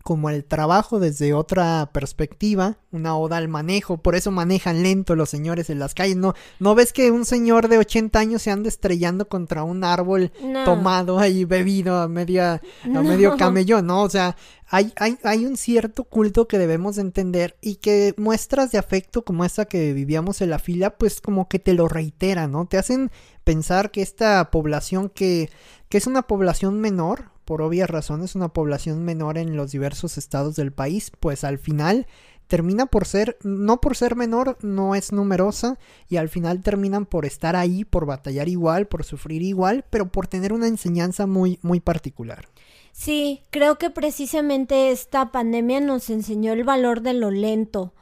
como 0.04 0.28
el 0.28 0.44
trabajo 0.44 1.00
desde 1.00 1.32
otra 1.32 1.90
perspectiva, 1.92 2.76
una 2.92 3.16
oda 3.16 3.38
al 3.38 3.48
manejo, 3.48 3.96
por 3.96 4.14
eso 4.14 4.30
manejan 4.30 4.82
lento 4.82 5.16
los 5.16 5.30
señores 5.30 5.70
en 5.70 5.78
las 5.78 5.94
calles, 5.94 6.16
no 6.16 6.34
no 6.60 6.74
ves 6.74 6.92
que 6.92 7.10
un 7.10 7.24
señor 7.24 7.68
de 7.68 7.78
80 7.78 8.18
años 8.18 8.42
se 8.42 8.50
anda 8.50 8.68
estrellando 8.68 9.28
contra 9.28 9.64
un 9.64 9.82
árbol 9.82 10.30
tomado 10.66 11.18
ahí 11.18 11.46
bebido 11.46 11.96
a 11.96 12.06
media 12.06 12.60
a 12.84 13.00
medio 13.00 13.38
camellón, 13.38 13.86
no, 13.86 14.02
o 14.02 14.10
sea, 14.10 14.36
hay, 14.68 14.92
hay, 14.96 15.16
hay 15.24 15.46
un 15.46 15.56
cierto 15.56 16.04
culto 16.04 16.48
que 16.48 16.58
debemos 16.58 16.98
entender 16.98 17.56
y 17.62 17.76
que 17.76 18.14
muestras 18.18 18.72
de 18.72 18.78
afecto 18.78 19.24
como 19.24 19.46
esta 19.46 19.64
que 19.64 19.94
vivíamos 19.94 20.42
en 20.42 20.50
la 20.50 20.58
fila, 20.58 20.98
pues 20.98 21.22
como 21.22 21.48
que 21.48 21.58
te 21.58 21.72
lo 21.72 21.88
reitera, 21.88 22.46
¿no? 22.46 22.66
Te 22.66 22.76
hacen 22.76 23.10
pensar 23.42 23.90
que 23.90 24.02
esta 24.02 24.50
población 24.50 25.08
que, 25.08 25.48
que 25.88 25.96
es 25.96 26.06
una 26.06 26.22
población 26.26 26.78
menor, 26.78 27.30
por 27.44 27.62
obvias 27.62 27.90
razones 27.90 28.34
una 28.34 28.48
población 28.48 29.04
menor 29.04 29.38
en 29.38 29.56
los 29.56 29.72
diversos 29.72 30.18
estados 30.18 30.56
del 30.56 30.72
país, 30.72 31.12
pues 31.20 31.44
al 31.44 31.58
final 31.58 32.06
termina 32.46 32.86
por 32.86 33.06
ser, 33.06 33.36
no 33.42 33.80
por 33.80 33.96
ser 33.96 34.16
menor, 34.16 34.58
no 34.62 34.94
es 34.94 35.12
numerosa 35.12 35.78
y 36.08 36.16
al 36.16 36.28
final 36.28 36.62
terminan 36.62 37.06
por 37.06 37.24
estar 37.24 37.56
ahí, 37.56 37.84
por 37.84 38.06
batallar 38.06 38.48
igual, 38.48 38.86
por 38.86 39.04
sufrir 39.04 39.42
igual, 39.42 39.84
pero 39.90 40.10
por 40.10 40.26
tener 40.26 40.52
una 40.52 40.68
enseñanza 40.68 41.26
muy, 41.26 41.58
muy 41.62 41.80
particular. 41.80 42.48
Sí, 42.92 43.42
creo 43.50 43.76
que 43.76 43.90
precisamente 43.90 44.90
esta 44.90 45.32
pandemia 45.32 45.80
nos 45.80 46.10
enseñó 46.10 46.52
el 46.52 46.64
valor 46.64 47.00
de 47.00 47.14
lo 47.14 47.30
lento, 47.30 47.92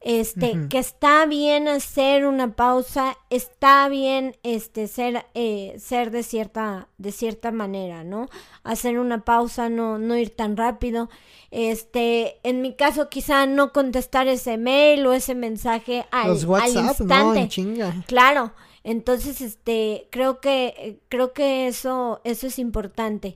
este, 0.00 0.68
que 0.68 0.78
está 0.78 1.26
bien 1.26 1.68
hacer 1.68 2.26
una 2.26 2.54
pausa, 2.54 3.16
está 3.30 3.88
bien, 3.88 4.36
este, 4.42 4.86
ser, 4.86 5.26
eh, 5.34 5.74
ser 5.78 6.10
de 6.10 6.22
cierta, 6.22 6.88
de 6.98 7.12
cierta 7.12 7.50
manera, 7.50 8.04
¿no? 8.04 8.28
Hacer 8.62 8.98
una 8.98 9.24
pausa, 9.24 9.68
no, 9.68 9.98
no 9.98 10.16
ir 10.16 10.30
tan 10.30 10.56
rápido, 10.56 11.08
este, 11.50 12.38
en 12.42 12.62
mi 12.62 12.74
caso 12.74 13.08
quizá 13.08 13.46
no 13.46 13.72
contestar 13.72 14.28
ese 14.28 14.58
mail 14.58 15.06
o 15.06 15.12
ese 15.12 15.34
mensaje 15.34 16.06
al, 16.10 16.28
Los 16.28 16.44
WhatsApp, 16.44 17.00
instante, 17.00 17.48
chinga. 17.48 18.04
claro, 18.06 18.52
entonces, 18.86 19.40
este, 19.40 20.06
creo 20.10 20.40
que, 20.40 21.00
creo 21.08 21.32
que 21.32 21.66
eso, 21.66 22.20
eso 22.22 22.46
es 22.46 22.60
importante. 22.60 23.34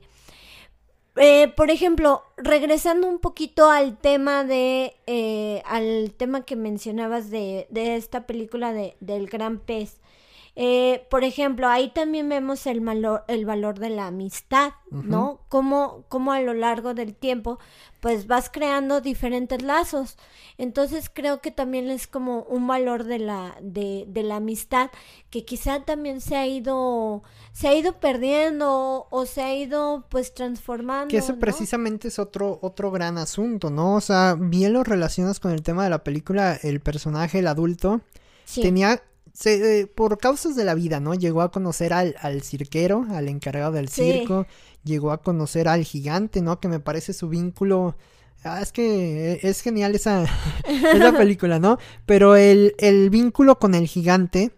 Eh, 1.17 1.49
por 1.57 1.69
ejemplo, 1.71 2.23
regresando 2.37 3.07
un 3.07 3.19
poquito 3.19 3.69
al 3.69 3.97
tema 3.97 4.43
de, 4.45 4.95
eh, 5.07 5.61
al 5.65 6.13
tema 6.15 6.45
que 6.45 6.55
mencionabas 6.55 7.29
de, 7.29 7.67
de 7.69 7.95
esta 7.95 8.25
película 8.25 8.71
de, 8.73 8.95
del 9.01 9.27
gran 9.27 9.59
pez. 9.59 10.00
Eh, 10.53 11.07
por 11.09 11.23
ejemplo, 11.23 11.69
ahí 11.69 11.91
también 11.93 12.27
vemos 12.27 12.67
el 12.67 12.81
valor, 12.81 13.23
el 13.29 13.45
valor 13.45 13.79
de 13.79 13.89
la 13.89 14.07
amistad, 14.07 14.73
¿no? 14.89 15.39
Como, 15.47 16.03
como 16.09 16.33
a 16.33 16.41
lo 16.41 16.53
largo 16.53 16.93
del 16.93 17.15
tiempo, 17.15 17.57
pues 18.01 18.27
vas 18.27 18.49
creando 18.51 18.99
diferentes 18.99 19.61
lazos. 19.61 20.17
Entonces 20.57 21.09
creo 21.11 21.39
que 21.39 21.51
también 21.51 21.89
es 21.89 22.05
como 22.05 22.43
un 22.43 22.67
valor 22.67 23.05
de 23.05 23.19
la, 23.19 23.55
de, 23.61 24.03
de 24.09 24.23
la 24.23 24.37
amistad 24.37 24.91
que 25.29 25.45
quizá 25.45 25.85
también 25.85 26.19
se 26.19 26.35
ha 26.35 26.45
ido, 26.45 27.23
se 27.53 27.69
ha 27.69 27.73
ido 27.73 28.01
perdiendo 28.01 29.07
o 29.09 29.25
se 29.25 29.41
ha 29.43 29.55
ido 29.55 30.05
pues 30.09 30.33
transformando. 30.33 31.07
Que 31.07 31.17
eso 31.17 31.39
precisamente 31.39 32.09
es 32.09 32.19
otro, 32.19 32.59
otro 32.61 32.91
gran 32.91 33.17
asunto, 33.17 33.69
¿no? 33.69 33.95
O 33.95 34.01
sea, 34.01 34.35
bien 34.37 34.73
lo 34.73 34.83
relacionas 34.83 35.39
con 35.39 35.51
el 35.51 35.63
tema 35.63 35.85
de 35.85 35.91
la 35.91 36.03
película, 36.03 36.59
el 36.61 36.81
personaje, 36.81 37.39
el 37.39 37.47
adulto, 37.47 38.01
tenía 38.53 39.01
se, 39.33 39.81
eh, 39.81 39.87
por 39.87 40.17
causas 40.17 40.55
de 40.55 40.65
la 40.65 40.73
vida, 40.73 40.99
¿no? 40.99 41.13
Llegó 41.13 41.41
a 41.41 41.51
conocer 41.51 41.93
al, 41.93 42.15
al 42.21 42.41
cirquero, 42.41 43.05
al 43.11 43.27
encargado 43.27 43.71
del 43.71 43.89
circo, 43.89 44.45
llegó 44.83 45.11
a 45.11 45.21
conocer 45.21 45.67
al 45.67 45.83
gigante, 45.83 46.41
¿no? 46.41 46.59
Que 46.59 46.67
me 46.67 46.79
parece 46.79 47.13
su 47.13 47.29
vínculo... 47.29 47.95
Ah, 48.43 48.59
es 48.59 48.71
que 48.71 49.39
es 49.43 49.61
genial 49.61 49.93
esa, 49.93 50.25
esa 50.67 51.11
película, 51.17 51.59
¿no? 51.59 51.77
Pero 52.05 52.35
el, 52.35 52.73
el 52.79 53.09
vínculo 53.11 53.59
con 53.59 53.75
el 53.75 53.87
gigante 53.87 54.51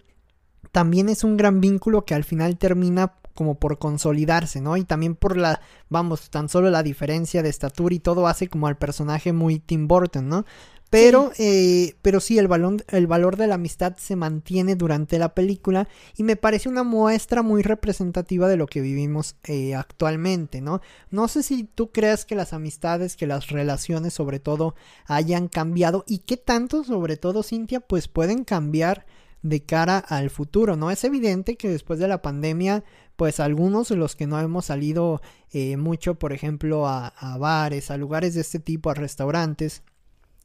también 0.72 1.10
es 1.10 1.24
un 1.24 1.38
gran 1.38 1.60
vínculo 1.60 2.06
que 2.06 2.16
al 2.16 2.24
final 2.24 2.58
termina 2.58 3.14
como 3.34 3.56
por 3.56 3.80
consolidarse, 3.80 4.62
¿no? 4.62 4.78
Y 4.78 4.86
también 4.86 5.16
por 5.16 5.38
la, 5.38 5.62
vamos, 5.90 6.30
tan 6.30 6.50
solo 6.50 6.70
la 6.70 6.84
diferencia 6.84 7.44
de 7.44 7.50
estatura 7.50 7.94
y 7.96 8.00
todo 8.00 8.28
hace 8.28 8.48
como 8.48 8.68
al 8.68 8.78
personaje 8.78 9.34
muy 9.34 9.60
Tim 9.60 9.88
Burton, 9.88 10.30
¿no? 10.30 10.46
Pero, 10.94 11.32
sí. 11.34 11.44
Eh, 11.44 11.96
pero 12.04 12.20
sí, 12.20 12.38
el, 12.38 12.48
valor, 12.48 12.86
el 12.90 13.08
valor 13.08 13.36
de 13.36 13.48
la 13.48 13.56
amistad 13.56 13.96
se 13.98 14.16
mantiene 14.16 14.76
durante 14.76 15.18
la 15.18 15.34
película 15.34 15.88
y 16.16 16.22
me 16.22 16.36
parece 16.36 16.70
una 16.70 16.84
muestra 16.84 17.42
muy 17.42 17.64
representativa 17.64 18.48
de 18.48 18.58
lo 18.58 18.68
que 18.68 18.82
vivimos 18.82 19.36
eh, 19.46 19.74
actualmente, 19.74 20.62
¿no? 20.62 20.82
No 21.10 21.28
sé 21.28 21.42
si 21.42 21.64
tú 21.64 21.92
creas 21.92 22.26
que 22.26 22.36
las 22.36 22.54
amistades, 22.54 23.16
que 23.16 23.26
las 23.26 23.48
relaciones 23.48 24.14
sobre 24.14 24.40
todo 24.40 24.76
hayan 25.08 25.48
cambiado 25.48 26.04
y 26.08 26.20
qué 26.20 26.38
tanto 26.38 26.84
sobre 26.84 27.18
todo, 27.18 27.42
Cintia, 27.42 27.80
pues 27.80 28.08
pueden 28.08 28.44
cambiar 28.44 29.08
de 29.42 29.64
cara 29.64 29.98
al 29.98 30.30
futuro, 30.30 30.76
¿no? 30.76 30.92
Es 30.92 31.04
evidente 31.04 31.58
que 31.58 31.70
después 31.70 31.98
de 31.98 32.08
la 32.08 32.22
pandemia, 32.22 32.84
pues 33.16 33.40
algunos 33.40 33.90
de 33.90 33.96
los 33.96 34.16
que 34.16 34.28
no 34.28 34.40
hemos 34.40 34.66
salido 34.66 35.24
eh, 35.54 35.76
mucho, 35.76 36.20
por 36.20 36.34
ejemplo, 36.34 36.86
a, 36.86 37.08
a 37.08 37.40
bares, 37.40 37.90
a 37.90 37.98
lugares 37.98 38.36
de 38.36 38.42
este 38.42 38.60
tipo, 38.60 38.92
a 38.92 38.94
restaurantes, 38.94 39.82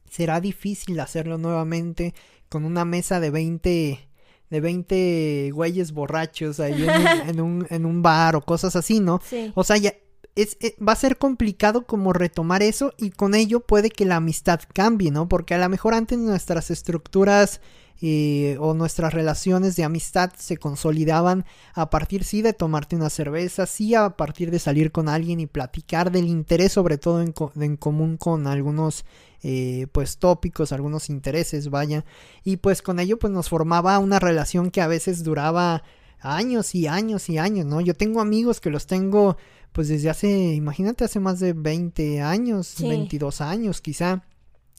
será 0.09 0.41
difícil 0.41 0.99
hacerlo 0.99 1.37
nuevamente 1.37 2.13
con 2.49 2.65
una 2.65 2.85
mesa 2.85 3.19
de 3.19 3.29
20 3.29 4.09
de 4.49 4.61
20 4.61 5.51
güeyes 5.53 5.91
borrachos 5.91 6.59
ahí 6.59 6.83
en, 6.83 6.89
en, 7.29 7.41
un, 7.41 7.67
en 7.69 7.85
un 7.85 8.01
bar 8.01 8.35
o 8.35 8.41
cosas 8.41 8.75
así, 8.75 8.99
¿no? 8.99 9.21
Sí. 9.23 9.51
O 9.55 9.63
sea, 9.63 9.77
ya 9.77 9.93
es, 10.35 10.57
es, 10.59 10.73
va 10.85 10.93
a 10.93 10.95
ser 10.95 11.17
complicado 11.17 11.85
como 11.85 12.13
retomar 12.13 12.63
eso 12.63 12.93
y 12.97 13.11
con 13.11 13.35
ello 13.35 13.59
puede 13.59 13.89
que 13.89 14.05
la 14.05 14.15
amistad 14.17 14.61
cambie, 14.73 15.11
¿no? 15.11 15.27
Porque 15.27 15.53
a 15.53 15.57
lo 15.57 15.69
mejor 15.69 15.93
antes 15.93 16.17
nuestras 16.17 16.71
estructuras 16.71 17.61
eh, 18.01 18.55
o 18.61 18.73
nuestras 18.73 19.13
relaciones 19.13 19.75
de 19.75 19.83
amistad 19.83 20.31
se 20.37 20.55
consolidaban 20.55 21.45
a 21.73 21.89
partir 21.89 22.23
sí 22.23 22.41
de 22.41 22.53
tomarte 22.53 22.95
una 22.95 23.09
cerveza, 23.09 23.65
sí 23.65 23.93
a 23.93 24.11
partir 24.11 24.51
de 24.51 24.59
salir 24.59 24.93
con 24.93 25.09
alguien 25.09 25.41
y 25.41 25.47
platicar 25.47 26.09
del 26.09 26.27
interés 26.27 26.71
sobre 26.71 26.97
todo 26.97 27.21
en, 27.21 27.33
co 27.33 27.51
en 27.59 27.75
común 27.75 28.15
con 28.15 28.47
algunos 28.47 29.03
eh, 29.43 29.87
pues 29.91 30.17
tópicos, 30.17 30.71
algunos 30.71 31.09
intereses, 31.09 31.69
vaya, 31.69 32.05
y 32.43 32.57
pues 32.57 32.81
con 32.81 32.99
ello 32.99 33.19
pues 33.19 33.31
nos 33.31 33.49
formaba 33.49 33.99
una 33.99 34.19
relación 34.19 34.71
que 34.71 34.81
a 34.81 34.87
veces 34.87 35.23
duraba 35.23 35.83
años 36.19 36.75
y 36.75 36.87
años 36.87 37.29
y 37.29 37.37
años, 37.37 37.65
¿no? 37.65 37.81
Yo 37.81 37.93
tengo 37.93 38.21
amigos 38.21 38.59
que 38.59 38.69
los 38.69 38.87
tengo 38.87 39.37
pues 39.71 39.87
desde 39.87 40.09
hace, 40.09 40.29
imagínate, 40.55 41.03
hace 41.03 41.19
más 41.19 41.39
de 41.39 41.53
20 41.53 42.21
años, 42.21 42.67
sí. 42.67 42.87
22 42.87 43.41
años 43.41 43.81
quizá, 43.81 44.23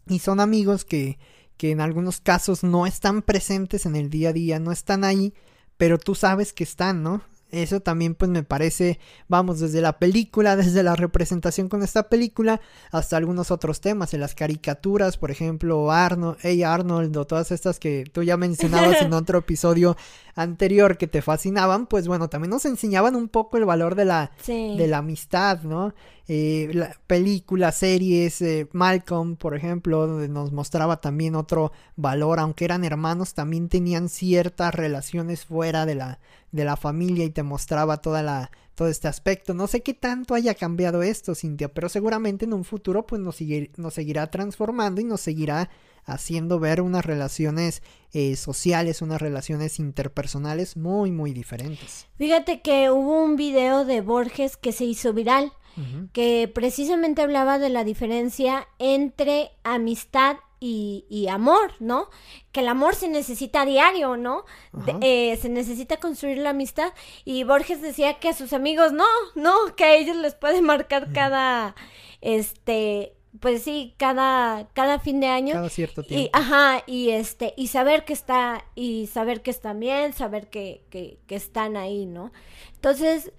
y 0.09 0.19
son 0.19 0.41
amigos 0.41 0.85
que 0.85 1.19
que 1.61 1.73
en 1.73 1.83
algunos 1.83 2.23
casos 2.23 2.65
no 2.65 2.87
están 2.87 3.21
presentes 3.21 3.85
en 3.85 3.95
el 3.95 4.09
día 4.09 4.31
a 4.31 4.33
día, 4.33 4.59
no 4.59 4.73
están 4.73 5.05
ahí, 5.05 5.35
pero 5.77 5.99
tú 5.99 6.15
sabes 6.15 6.55
que 6.55 6.65
están, 6.65 7.03
¿no? 7.03 7.21
Eso 7.51 7.81
también 7.81 8.15
pues 8.15 8.31
me 8.31 8.43
parece, 8.43 8.99
vamos, 9.29 9.61
desde 9.61 9.81
la 9.81 9.99
película, 9.99 10.57
desde 10.57 10.83
la 10.83 10.97
representación 10.97 11.69
con 11.69 11.83
esta 11.83 12.09
película, 12.09 12.61
hasta 12.91 13.17
algunos 13.17 13.51
otros 13.51 13.81
temas, 13.81 14.15
en 14.15 14.21
las 14.21 14.35
caricaturas, 14.35 15.17
por 15.17 15.31
ejemplo, 15.31 15.91
Arnold, 15.91 16.39
hey 16.43 16.63
Arnold, 16.63 17.17
o 17.17 17.27
todas 17.27 17.51
estas 17.51 17.79
que 17.79 18.05
tú 18.11 18.23
ya 18.23 18.37
mencionabas 18.37 19.03
en 19.03 19.13
otro 19.13 19.39
episodio 19.39 19.97
anterior 20.35 20.97
que 20.97 21.07
te 21.07 21.23
fascinaban, 21.23 21.87
pues 21.87 22.09
bueno, 22.09 22.29
también 22.29 22.51
nos 22.51 22.65
enseñaban 22.65 23.17
un 23.17 23.29
poco 23.29 23.57
el 23.57 23.65
valor 23.65 23.95
de 23.95 24.05
la, 24.05 24.31
de 24.47 24.87
la 24.87 24.99
amistad, 24.99 25.63
¿no? 25.63 25.95
Eh, 26.33 26.71
la, 26.73 26.97
películas, 27.09 27.77
series, 27.79 28.41
eh, 28.41 28.69
Malcolm, 28.73 29.35
por 29.35 29.57
ejemplo, 29.57 30.07
donde 30.07 30.29
nos 30.29 30.53
mostraba 30.53 31.01
también 31.01 31.35
otro 31.35 31.73
valor, 31.97 32.39
aunque 32.39 32.65
eran 32.65 32.85
hermanos, 32.85 33.35
también 33.35 33.69
tenían 33.69 34.09
ciertas 34.09 34.73
relaciones 34.73 35.45
fuera 35.45 35.87
de 35.87 35.97
la, 35.97 36.21
de 36.53 36.65
la 36.65 36.77
familia 36.77 37.25
y 37.25 37.31
te 37.31 37.43
mostraba 37.43 37.99
toda 37.99 38.23
la, 38.23 38.51
todo 38.75 38.89
este 38.89 39.09
aspecto. 39.09 39.55
No 39.55 39.67
sé 39.67 39.83
qué 39.83 39.95
tanto 39.95 40.35
haya 40.35 40.55
cambiado 40.55 41.03
esto, 41.03 41.35
Cintia, 41.35 41.69
pero 41.69 41.89
seguramente 41.89 42.45
en 42.45 42.53
un 42.53 42.65
futuro 42.65 43.07
pues 43.07 43.21
nos, 43.21 43.39
nos 43.77 43.95
seguirá 43.95 44.31
transformando 44.31 45.01
y 45.01 45.05
nos 45.05 45.21
seguirá 45.21 45.71
haciendo 46.05 46.59
ver 46.59 46.81
unas 46.81 47.05
relaciones 47.05 47.83
eh, 48.13 48.37
sociales, 48.37 49.03
unas 49.03 49.21
relaciones 49.21 49.79
interpersonales 49.79 50.77
muy, 50.77 51.11
muy 51.11 51.33
diferentes. 51.33 52.07
Fíjate 52.17 52.63
que 52.63 52.91
hubo 52.91 53.23
un 53.23 53.37
video 53.37 53.85
de 53.85 54.01
Borges 54.01 54.57
que 54.57 54.73
se 54.73 54.85
hizo 54.85 55.13
viral, 55.13 55.53
que 56.13 56.51
precisamente 56.53 57.23
hablaba 57.23 57.59
de 57.59 57.71
la 57.71 57.85
diferencia 57.85 58.69
entre 58.79 59.53
amistad 59.63 60.37
y, 60.61 61.27
amor, 61.29 61.73
¿no? 61.81 62.11
Que 62.53 62.61
el 62.61 62.69
amor 62.69 62.95
se 62.95 63.09
necesita 63.09 63.63
a 63.63 63.67
diario, 63.67 64.19
¿no? 64.19 64.45
Eh, 65.01 65.39
se 65.41 65.49
necesita 65.49 65.97
construir 65.97 66.39
la 66.39 66.51
amistad. 66.51 66.93
Y 67.25 67.45
Borges 67.45 67.81
decía 67.81 68.19
que 68.19 68.29
a 68.29 68.35
sus 68.35 68.53
amigos 68.53 68.93
no, 68.93 69.07
no, 69.35 69.55
que 69.75 69.85
a 69.85 69.95
ellos 69.95 70.17
les 70.17 70.35
puede 70.35 70.61
marcar 70.61 71.13
cada, 71.13 71.75
este, 72.21 73.15
pues 73.41 73.63
sí, 73.63 73.95
cada, 73.97 74.69
cada 74.75 74.99
fin 74.99 75.21
de 75.21 75.29
año. 75.29 75.55
Cada 75.55 75.71
cierto 75.71 76.03
tiempo. 76.03 76.27
Y, 76.27 76.31
ajá, 76.39 76.83
y 76.87 77.11
este, 77.11 77.55
y 77.57 77.69
saber 77.69 78.05
que 78.05 78.13
está, 78.13 78.67
y 78.75 79.07
saber 79.07 79.41
que 79.41 79.51
están 79.51 79.81
bien, 79.81 80.13
saber 80.13 80.51
que, 80.51 80.85
que, 80.91 81.19
que 81.27 81.37
están 81.37 81.79
ahí, 81.79 82.05
¿no? 82.05 82.33
Entonces, 82.75 83.33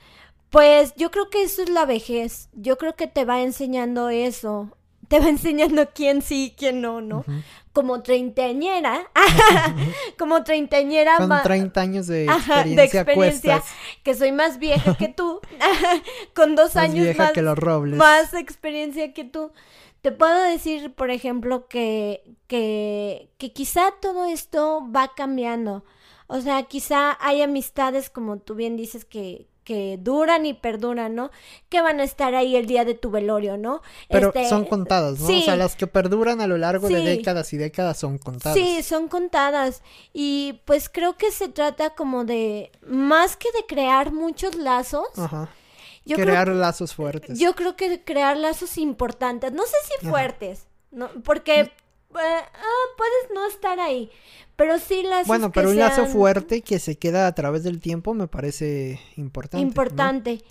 pues 0.49 0.95
yo 0.95 1.12
creo 1.12 1.29
que 1.29 1.43
eso 1.43 1.62
es 1.62 1.69
la 1.69 1.86
vejez. 1.86 2.49
Yo 2.53 2.77
creo 2.77 2.95
que 2.95 3.07
te 3.07 3.25
va 3.25 3.41
enseñando 3.41 4.10
eso. 4.10 4.75
Te 5.12 5.19
va 5.19 5.28
enseñando 5.30 5.89
quién 5.93 6.21
sí 6.21 6.45
y 6.45 6.52
quién 6.52 6.80
no, 6.80 7.02
¿no? 7.02 7.26
Como 7.74 8.02
treintañera. 8.02 9.12
como 10.17 10.43
treintañera. 10.45 11.17
Con 11.17 11.30
30 11.43 11.82
años 11.82 12.08
de 12.08 12.24
experiencia, 12.26 12.76
de 12.76 12.84
experiencia 12.86 13.63
que 14.04 14.15
soy 14.15 14.32
más 14.32 14.58
vieja 14.58 14.95
que 14.95 15.10
tú. 15.10 15.41
con 16.34 16.56
dos 16.56 16.76
más 16.76 16.84
años 16.86 17.04
vieja 17.04 17.34
que 17.34 17.41
los 17.41 17.58
robles. 17.58 17.97
más 17.97 18.34
experiencia 18.34 19.13
que 19.13 19.26
tú. 19.26 19.52
Te 20.02 20.13
puedo 20.13 20.41
decir, 20.43 20.93
por 20.95 21.12
ejemplo, 21.12 21.67
que, 21.67 22.24
que, 22.47 23.30
que 23.38 23.52
quizá 23.52 23.91
todo 24.02 24.26
esto 24.26 24.88
va 24.95 25.12
cambiando. 25.13 25.84
O 26.28 26.39
sea, 26.39 26.63
quizá 26.63 27.17
hay 27.19 27.41
amistades, 27.41 28.10
como 28.10 28.38
tú 28.38 28.56
bien 28.56 28.78
dices, 28.78 29.04
que, 29.04 29.47
que 29.63 29.97
duran 30.00 30.45
y 30.45 30.54
perduran, 30.54 31.15
¿no? 31.15 31.32
Que 31.69 31.82
van 31.82 32.00
a 32.00 32.04
estar 32.04 32.36
ahí 32.36 32.56
el 32.56 32.65
día 32.65 32.86
de 32.86 32.95
tu 32.95 33.12
velorio, 33.12 33.58
¿no? 33.58 33.82
Pero 34.10 34.28
este, 34.28 34.50
son 34.50 34.65
contadas, 34.65 35.19
¿no? 35.19 35.28
O 35.28 35.41
sea, 35.41 35.56
las 35.56 35.76
que 35.76 35.88
perduran 35.88 36.41
a 36.41 36.47
lo 36.47 36.58
largo 36.58 36.88
de 36.88 37.02
décadas 37.02 37.54
y 37.54 37.58
décadas 37.58 37.97
son 37.97 38.17
contadas. 38.17 38.58
Sí, 38.58 38.84
son 38.84 39.08
contadas. 39.08 39.82
Y 40.13 40.62
pues 40.65 40.89
creo 40.89 41.17
que 41.17 41.32
se 41.32 41.50
trata 41.50 41.91
como 41.91 42.26
de, 42.26 42.71
más 42.86 43.38
que 43.38 43.50
de 43.52 43.65
crear 43.65 44.12
muchos 44.12 44.56
lazos. 44.56 45.08
Ajá 45.17 45.50
crear 46.15 46.47
lazos 46.50 46.93
fuertes. 46.93 47.39
Yo 47.39 47.56
creo 47.56 47.76
que 47.76 48.04
crear 48.04 48.38
lazos 48.38 48.78
importantes, 48.78 49.52
no 49.52 49.63
sé 49.63 49.76
si 49.88 50.08
fuertes, 50.08 50.67
no, 50.91 51.10
porque 51.24 51.71
ah, 52.15 52.86
puedes 52.97 53.34
no 53.34 53.47
estar 53.47 53.80
ahí, 53.80 54.10
pero 54.56 54.78
sí 54.78 55.04
lazos 55.04 55.28
Bueno, 55.28 55.52
pero 55.52 55.69
un 55.69 55.78
lazo 55.78 56.06
fuerte 56.06 56.62
que 56.62 56.78
se 56.80 56.97
queda 56.97 57.26
a 57.28 57.34
través 57.34 57.63
del 57.63 57.80
tiempo 57.80 58.13
me 58.13 58.28
parece 58.28 59.00
importante. 59.17 59.65
Importante. 59.65 60.43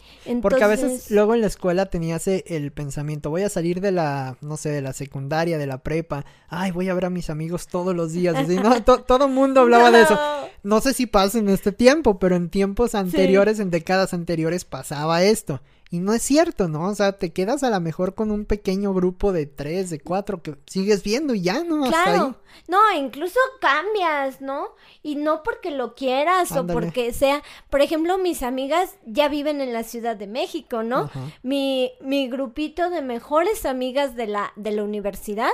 Porque 0.43 0.65
a 0.65 0.67
veces 0.67 1.11
luego 1.11 1.35
en 1.35 1.43
la 1.43 1.47
escuela 1.47 1.87
tenías 1.87 2.27
el 2.27 2.73
pensamiento, 2.73 3.31
voy 3.31 3.43
a 3.43 3.49
salir 3.49 3.81
de 3.81 3.93
la, 3.93 4.37
no 4.41 4.57
sé, 4.57 4.71
de 4.71 4.83
la 4.83 4.93
secundaria, 4.93 5.59
de 5.59 5.67
la 5.67 5.79
prepa, 5.79 6.25
ay, 6.49 6.73
voy 6.73 6.89
a 6.89 6.95
ver 6.95 7.05
a 7.05 7.11
mis 7.11 7.31
amigos 7.31 7.69
todos 7.69 7.95
los 7.95 8.13
días. 8.13 8.35
Así, 8.35 8.57
no, 8.57 8.83
todo 8.83 9.27
el 9.27 9.33
mundo 9.33 9.61
hablaba 9.61 9.91
de 9.91 10.03
eso. 10.03 10.19
No 10.63 10.81
sé 10.81 10.93
si 10.93 11.07
pasa 11.07 11.39
en 11.39 11.49
este 11.49 11.73
tiempo, 11.73 12.19
pero 12.19 12.37
en 12.37 12.51
tiempos 12.51 12.95
anteriores, 12.95 13.61
en 13.61 13.71
décadas 13.71 14.13
anteriores 14.13 14.65
pasaba 14.65 15.23
esto. 15.23 15.61
Y 15.93 15.99
no 15.99 16.15
es 16.15 16.23
cierto, 16.23 16.69
¿no? 16.69 16.89
O 16.89 16.95
sea, 16.95 17.19
te 17.19 17.33
quedas 17.33 17.65
a 17.65 17.71
lo 17.71 17.81
mejor 17.81 18.15
con 18.15 18.31
un 18.31 18.45
pequeño 18.45 18.95
grupo 18.95 19.33
de 19.33 19.47
tres, 19.47 19.91
de 19.91 19.99
cuatro 19.99 20.41
que 20.41 20.55
sigues 20.67 21.03
viendo 21.03 21.35
y 21.35 21.43
ya, 21.43 21.65
¿no? 21.65 21.85
claro. 21.89 22.37
No, 22.69 22.79
incluso 22.97 23.39
cambias, 23.61 24.41
¿no? 24.41 24.69
Y 25.03 25.17
no 25.17 25.43
porque 25.43 25.73
lo 25.73 25.97
quieras 25.97 26.53
o 26.53 26.65
porque 26.65 27.13
sea. 27.13 27.43
Por 27.71 27.81
ejemplo, 27.81 28.19
mis 28.19 28.45
amigas 28.45 28.99
ya 29.05 29.29
viven 29.29 29.61
en 29.61 29.73
la 29.73 29.83
Ciudad 29.83 30.15
de 30.15 30.29
México, 30.29 30.85
¿no? 30.85 31.11
Mi, 31.43 31.91
mi 32.01 32.29
grupito 32.29 32.89
de 32.89 33.03
mejores 33.03 33.67
amigas 33.67 34.15
de 34.15 34.29
la, 34.29 34.53
de 34.55 34.71
la 34.71 34.85
universidad, 34.85 35.51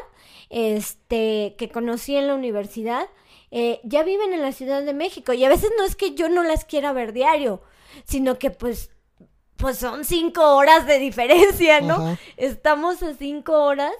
este, 0.50 1.54
que 1.56 1.70
conocí 1.70 2.14
en 2.14 2.26
la 2.26 2.34
universidad, 2.34 3.08
eh, 3.50 3.80
ya 3.84 4.02
viven 4.02 4.34
en 4.34 4.42
la 4.42 4.52
Ciudad 4.52 4.82
de 4.82 4.92
México. 4.92 5.32
Y 5.32 5.44
a 5.46 5.48
veces 5.48 5.70
no 5.78 5.84
es 5.84 5.96
que 5.96 6.14
yo 6.14 6.28
no 6.28 6.42
las 6.42 6.66
quiera 6.66 6.92
ver 6.92 7.14
diario, 7.14 7.62
sino 8.04 8.38
que 8.38 8.50
pues 8.50 8.90
pues 9.56 9.78
son 9.78 10.04
cinco 10.04 10.56
horas 10.56 10.86
de 10.86 10.98
diferencia, 10.98 11.80
¿no? 11.80 12.16
Estamos 12.36 13.02
a 13.02 13.14
cinco 13.14 13.52
horas 13.64 13.94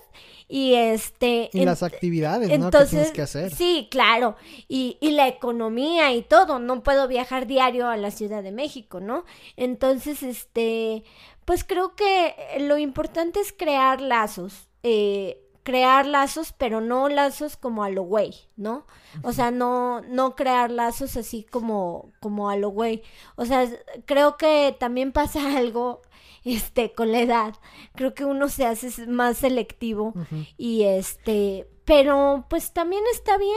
y 0.49 0.75
este... 0.75 1.51
Y 1.53 1.65
las 1.65 1.83
actividades, 1.83 2.51
entonces, 2.51 2.73
¿no? 2.73 2.81
Que 2.81 2.89
tienes 2.89 3.13
que 3.13 3.23
hacer. 3.23 3.55
Sí, 3.55 3.89
claro. 3.91 4.37
Y, 4.69 4.99
y 5.01 5.11
la 5.13 5.29
economía 5.29 6.13
y 6.13 6.23
todo. 6.23 6.59
No 6.59 6.83
puedo 6.83 7.09
viajar 7.09 7.47
diario 7.47 7.89
a 7.89 7.97
la 7.97 8.11
Ciudad 8.11 8.43
de 8.43 8.53
México, 8.53 9.01
¿no? 9.01 9.25
Entonces, 9.57 10.23
este... 10.23 11.05
Pues 11.45 11.63
creo 11.63 11.95
que 11.95 12.35
lo 12.59 12.77
importante 12.77 13.39
es 13.39 13.53
crear 13.53 14.01
lazos. 14.01 14.69
Eh, 14.83 15.46
crear 15.67 16.07
lazos, 16.07 16.55
pero 16.57 16.81
no 16.81 17.09
lazos 17.09 17.57
como 17.57 17.83
a 17.83 17.91
lo 17.91 18.03
güey, 18.05 18.33
¿no? 18.57 18.87
O 19.25 19.33
sea, 19.33 19.51
no, 19.51 20.01
no 20.03 20.37
crear 20.37 20.71
lazos 20.71 21.17
así 21.17 21.43
como, 21.43 22.13
como 22.21 22.49
a 22.51 22.57
lo 22.57 22.69
güey. 22.69 23.03
O 23.35 23.47
sea, 23.47 23.69
creo 24.05 24.37
que 24.37 24.77
también 24.79 25.11
pasa 25.11 25.41
algo, 25.59 26.03
este, 26.45 26.93
con 26.93 27.11
la 27.11 27.19
edad. 27.19 27.55
Creo 27.97 28.15
que 28.15 28.25
uno 28.25 28.49
se 28.49 28.65
hace 28.65 29.09
más 29.09 29.39
selectivo 29.39 30.15
y 30.57 30.85
este, 30.85 31.67
pero 31.85 32.47
pues 32.49 32.73
también 32.73 33.03
está 33.13 33.37
bien. 33.37 33.57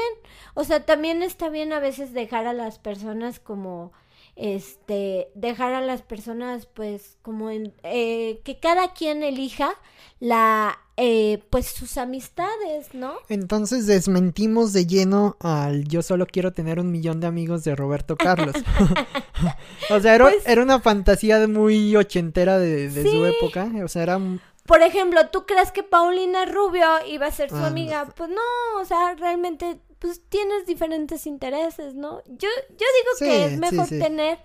O 0.56 0.64
sea, 0.64 0.88
también 0.88 1.22
está 1.22 1.50
bien 1.50 1.74
a 1.74 1.80
veces 1.80 2.12
dejar 2.12 2.48
a 2.48 2.54
las 2.54 2.80
personas 2.80 3.40
como 3.40 3.92
este, 4.40 5.32
dejar 5.36 5.74
a 5.74 5.82
las 5.82 6.02
personas, 6.02 6.66
pues, 6.66 7.18
como 7.22 7.50
en, 7.50 7.74
eh, 7.84 8.40
que 8.46 8.58
cada 8.58 8.94
quien 8.94 9.22
elija 9.22 9.74
la, 10.22 10.80
eh, 10.96 11.44
pues, 11.50 11.68
sus 11.68 11.98
amistades, 11.98 12.94
¿no? 12.94 13.16
Entonces 13.28 13.86
desmentimos 13.86 14.72
de 14.72 14.88
lleno 14.88 15.36
al 15.42 15.84
yo 15.90 16.02
solo 16.02 16.26
quiero 16.26 16.54
tener 16.54 16.80
un 16.80 16.90
millón 16.90 17.20
de 17.20 17.28
amigos 17.28 17.66
de 17.66 17.76
Roberto 17.76 18.16
Carlos. 18.16 18.56
o 19.90 20.00
sea, 20.00 20.16
era, 20.16 20.24
pues 20.24 20.48
era, 20.48 20.64
una 20.64 20.80
fantasía 20.80 21.46
muy 21.48 21.96
ochentera 21.98 22.58
de, 22.58 22.90
su 22.90 23.26
época, 23.26 23.70
o 23.84 23.88
sea, 23.90 24.04
era 24.04 24.20
por 24.66 24.84
ejemplo, 24.84 25.30
¿tú 25.32 25.48
crees 25.48 25.72
que 25.72 25.82
Paulina 25.82 26.46
Rubio 26.46 26.86
iba 27.08 27.26
a 27.26 27.32
ser 27.32 27.50
su 27.50 27.56
amiga? 27.56 28.08
Pues 28.16 28.30
no, 28.30 28.80
o 28.80 28.86
sea, 28.86 29.16
realmente 29.16 29.80
pues 30.00 30.22
tienes 30.30 30.66
diferentes 30.66 31.28
intereses, 31.28 31.94
¿no? 31.94 32.22
Yo, 32.26 32.48
yo 32.70 32.88
digo 32.98 33.12
que 33.20 33.46
es 33.46 33.60
mejor 33.60 33.88
tener 33.88 34.40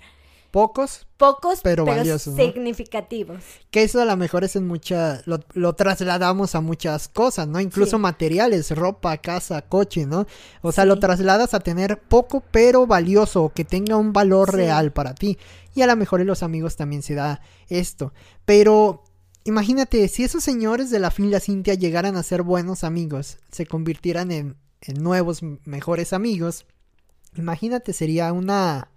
pocos, 0.54 1.04
pocos, 1.16 1.58
pero, 1.64 1.84
valiosos, 1.84 2.36
significativos. 2.36 3.42
Que 3.72 3.82
eso 3.82 4.00
a 4.00 4.04
lo 4.04 4.16
mejor 4.16 4.44
es 4.44 4.54
en 4.54 4.68
mucha, 4.68 5.20
lo, 5.24 5.72
trasladamos 5.74 6.54
a 6.54 6.60
muchas 6.60 7.08
cosas, 7.08 7.48
¿no? 7.48 7.58
Incluso 7.58 7.98
materiales, 7.98 8.70
ropa, 8.70 9.16
casa, 9.18 9.62
coche, 9.62 10.06
¿no? 10.06 10.28
O 10.62 10.70
sea, 10.70 10.84
lo 10.84 11.00
trasladas 11.00 11.54
a 11.54 11.58
tener 11.58 12.00
poco 12.00 12.40
pero 12.52 12.86
valioso, 12.86 13.50
que 13.52 13.64
tenga 13.64 13.96
un 13.96 14.12
valor 14.12 14.54
real 14.54 14.92
para 14.92 15.16
ti. 15.16 15.38
Y 15.74 15.82
a 15.82 15.88
lo 15.88 15.96
mejor 15.96 16.20
en 16.20 16.28
los 16.28 16.44
amigos 16.44 16.76
también 16.76 17.02
se 17.02 17.16
da 17.16 17.40
esto. 17.68 18.12
Pero 18.44 19.02
imagínate, 19.42 20.06
si 20.06 20.22
esos 20.22 20.44
señores 20.44 20.88
de 20.90 21.00
la 21.00 21.10
fila 21.10 21.40
Cintia 21.40 21.74
llegaran 21.74 22.14
a 22.14 22.22
ser 22.22 22.42
buenos 22.42 22.84
amigos, 22.84 23.38
se 23.50 23.66
convirtieran 23.66 24.30
en 24.30 24.56
nuevos, 24.92 25.42
mejores 25.64 26.12
amigos, 26.12 26.66
imagínate, 27.36 27.92
sería 27.92 28.32
una, 28.32 28.90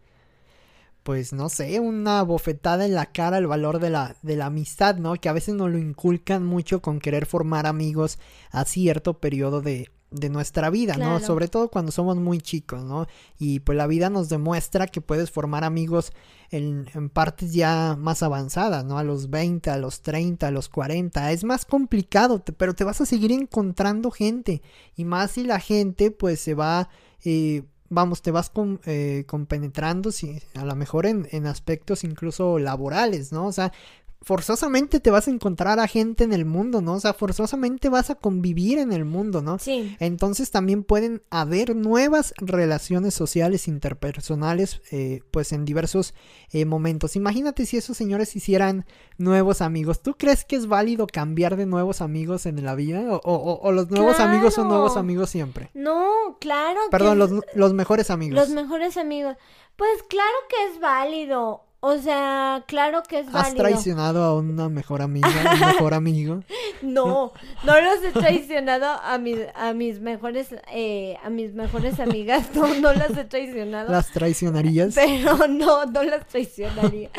pues 1.04 1.34
no 1.34 1.50
sé, 1.50 1.80
una 1.80 2.22
bofetada 2.24 2.86
en 2.86 2.96
la 2.96 3.06
cara 3.08 3.38
el 3.38 3.48
valor 3.48 3.80
de 3.80 3.90
la, 3.90 4.16
de 4.22 4.36
la 4.36 4.48
amistad, 4.48 4.98
¿no? 4.98 5.16
Que 5.16 5.30
a 5.30 5.34
veces 5.34 5.56
nos 5.56 5.72
lo 5.72 5.78
inculcan 5.78 6.46
mucho 6.46 6.82
con 6.82 7.00
querer 7.00 7.26
formar 7.26 7.66
amigos 7.66 8.20
a 8.52 8.66
cierto 8.66 9.20
periodo 9.20 9.62
de, 9.62 9.90
de 10.10 10.30
nuestra 10.30 10.70
vida, 10.70 10.96
¿no? 10.98 11.20
Sobre 11.20 11.48
todo 11.50 11.70
cuando 11.70 11.92
somos 11.92 12.16
muy 12.16 12.40
chicos, 12.40 12.84
¿no? 12.84 13.08
Y 13.38 13.60
pues 13.60 13.78
la 13.78 13.88
vida 13.88 14.10
nos 14.10 14.30
demuestra 14.30 14.88
que 14.88 15.02
puedes 15.02 15.32
formar 15.32 15.64
amigos 15.64 16.14
en, 16.50 16.88
en 16.94 17.10
partes 17.10 17.54
ya 17.54 17.98
más 18.00 18.24
avanzadas, 18.24 18.86
¿no? 18.86 18.98
A 18.98 19.04
los 19.04 19.30
20, 19.30 19.70
a 19.70 19.78
los 19.78 20.02
30, 20.02 20.48
a 20.48 20.52
los 20.52 20.70
40. 20.70 21.32
Es 21.34 21.44
más 21.44 21.66
complicado, 21.66 22.42
pero 22.58 22.74
te 22.74 22.86
vas 22.86 23.02
a 23.02 23.06
seguir 23.06 23.32
encontrando 23.34 24.10
gente. 24.12 24.62
Y 24.96 25.04
más 25.04 25.32
si 25.32 25.44
la 25.44 25.60
gente 25.60 26.12
pues 26.12 26.40
se 26.40 26.54
va... 26.54 26.90
eh, 27.24 27.64
Vamos, 27.90 28.22
te 28.22 28.32
vas 28.32 28.50
con, 28.50 28.82
eh, 28.86 29.24
compenetrando, 29.28 30.12
si, 30.12 30.42
a 30.56 30.66
lo 30.66 30.76
mejor 30.76 31.06
en, 31.06 31.26
en 31.32 31.46
aspectos 31.46 32.04
incluso 32.04 32.60
laborales, 32.60 33.32
¿no? 33.32 33.48
O 33.48 33.54
sea, 33.54 33.72
forzosamente 34.22 35.00
te 35.00 35.10
vas 35.12 35.28
a 35.28 35.32
encontrar 35.32 35.80
a 35.80 35.88
gente 35.88 36.24
en 36.24 36.34
el 36.34 36.44
mundo, 36.46 36.82
¿no? 36.82 36.94
O 36.96 37.00
sea, 37.00 37.14
forzosamente 37.14 37.88
vas 37.90 38.10
a 38.10 38.16
convivir 38.16 38.78
en 38.78 38.92
el 38.92 39.06
mundo, 39.06 39.42
¿no? 39.42 39.58
Sí. 39.60 39.96
Entonces 40.00 40.52
también 40.52 40.84
pueden 40.84 41.22
haber 41.30 41.76
nuevas 41.76 42.34
relaciones 42.38 43.14
sociales 43.14 43.68
interpersonales, 43.68 44.82
eh, 44.92 45.22
pues 45.32 45.52
en 45.54 45.66
diversos 45.66 46.14
eh, 46.52 46.66
momentos. 46.66 47.16
Imagínate 47.16 47.66
si 47.66 47.78
esos 47.78 47.96
señores 47.96 48.36
hicieran 48.36 48.86
nuevos 49.18 49.62
amigos. 49.62 50.02
¿Tú 50.02 50.16
crees 50.18 50.44
que 50.46 50.56
es 50.56 50.68
válido 50.68 51.08
cambiar 51.08 51.56
de 51.56 51.66
nuevos 51.66 52.02
amigos 52.02 52.46
en 52.46 52.64
la 52.66 52.76
vida? 52.76 53.02
¿O, 53.10 53.22
o- 53.24 53.60
o 53.62 53.72
los 53.72 53.90
nuevos 53.90 54.20
amigos 54.20 54.54
son 54.56 54.68
nuevos 54.68 54.98
amigos 54.98 55.30
siempre? 55.30 55.70
No, 55.74 56.38
claro. 56.42 56.80
Perdón, 56.92 57.42
los 57.56 57.74
mejores 57.74 58.10
amigos. 58.10 58.36
Los 58.40 58.50
mejores 58.50 58.98
amigos. 58.98 59.36
Pues 59.76 60.02
claro 60.10 60.36
que 60.50 60.74
es 60.74 60.80
válido. 60.82 61.64
O 61.80 61.98
sea, 62.00 62.64
claro 62.68 63.04
que 63.04 63.20
es 63.20 63.28
¿Has 63.28 63.34
válido. 63.34 63.58
traicionado 63.58 64.24
a 64.24 64.34
una 64.36 64.68
mejor 64.68 65.02
amiga, 65.04 65.28
un 65.28 65.60
mejor 65.68 65.94
amigo? 65.94 66.44
No, 66.82 67.34
no 67.64 67.82
los 67.82 68.04
he 68.04 68.12
traicionado 68.12 68.88
a 68.88 69.18
mis, 69.20 69.38
a 69.54 69.74
mis 69.74 70.00
mejores, 70.00 70.56
eh, 70.72 71.18
a 71.24 71.30
mis 71.30 71.54
mejores 71.54 72.00
amigas. 72.00 72.50
No, 72.56 72.68
no 72.76 72.94
las 72.94 73.16
he 73.16 73.26
traicionado. 73.26 73.92
¿Las 73.92 74.12
traicionarías? 74.12 74.96
Pero 74.96 75.48
no, 75.48 75.86
no 75.86 76.04
las 76.04 76.26
traicionaría. 76.28 77.12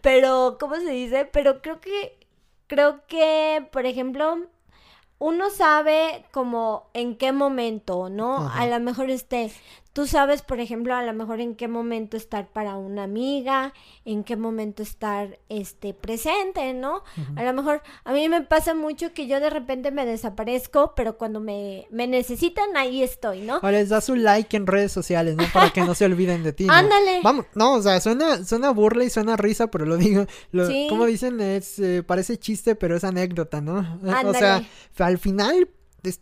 Pero, 0.00 0.58
¿cómo 0.60 0.76
se 0.76 0.90
dice? 0.90 1.24
Pero 1.32 1.60
creo 1.60 1.80
que, 1.80 2.16
creo 2.68 3.04
que, 3.08 3.66
por 3.72 3.84
ejemplo, 3.84 4.46
uno 5.18 5.50
sabe 5.50 6.24
como 6.30 6.88
en 6.94 7.16
qué 7.16 7.32
momento, 7.32 8.08
¿no? 8.10 8.46
Ajá. 8.46 8.60
A 8.62 8.66
lo 8.68 8.78
mejor 8.80 9.10
este, 9.10 9.50
tú 9.94 10.08
sabes, 10.08 10.42
por 10.42 10.58
ejemplo, 10.58 10.92
a 10.94 11.02
lo 11.02 11.14
mejor 11.14 11.40
en 11.40 11.54
qué 11.54 11.68
momento 11.68 12.16
estar 12.16 12.48
para 12.48 12.76
una 12.76 13.04
amiga, 13.04 13.72
en 14.04 14.24
qué 14.24 14.36
momento 14.36 14.82
estar, 14.82 15.38
este, 15.48 15.94
presente, 15.94 16.74
¿no? 16.74 17.04
A 17.36 17.44
lo 17.44 17.52
mejor 17.52 17.80
a 18.02 18.12
mí 18.12 18.28
me 18.28 18.42
pasa 18.42 18.74
mucho 18.74 19.14
que 19.14 19.28
yo 19.28 19.38
de 19.38 19.50
repente 19.50 19.92
me 19.92 20.04
desaparezco, 20.04 20.94
pero 20.96 21.16
cuando 21.16 21.38
me, 21.38 21.86
me 21.90 22.08
necesitan, 22.08 22.76
ahí 22.76 23.04
estoy, 23.04 23.42
¿no? 23.42 23.60
O 23.62 23.70
les 23.70 23.88
das 23.88 24.08
un 24.08 24.24
like 24.24 24.56
en 24.56 24.66
redes 24.66 24.90
sociales, 24.90 25.36
¿no? 25.36 25.44
Para 25.52 25.70
que 25.70 25.82
no 25.82 25.94
se 25.94 26.04
olviden 26.04 26.42
de 26.42 26.52
ti. 26.52 26.64
¿no? 26.64 26.72
Ándale. 26.72 27.20
Vamos, 27.22 27.46
no, 27.54 27.74
o 27.74 27.82
sea, 27.82 28.00
suena, 28.00 28.44
suena 28.44 28.70
burla 28.70 29.04
y 29.04 29.10
suena 29.10 29.36
risa, 29.36 29.68
pero 29.68 29.86
lo 29.86 29.96
digo. 29.96 30.26
Lo, 30.50 30.66
Sí. 30.66 30.86
Como 30.88 31.06
dicen, 31.06 31.40
es, 31.40 31.78
eh, 31.78 32.02
parece 32.02 32.36
chiste, 32.36 32.74
pero 32.74 32.96
es 32.96 33.04
anécdota, 33.04 33.60
¿no? 33.60 34.00
O 34.24 34.32
sea, 34.34 34.62
al 34.98 35.18
final 35.18 35.68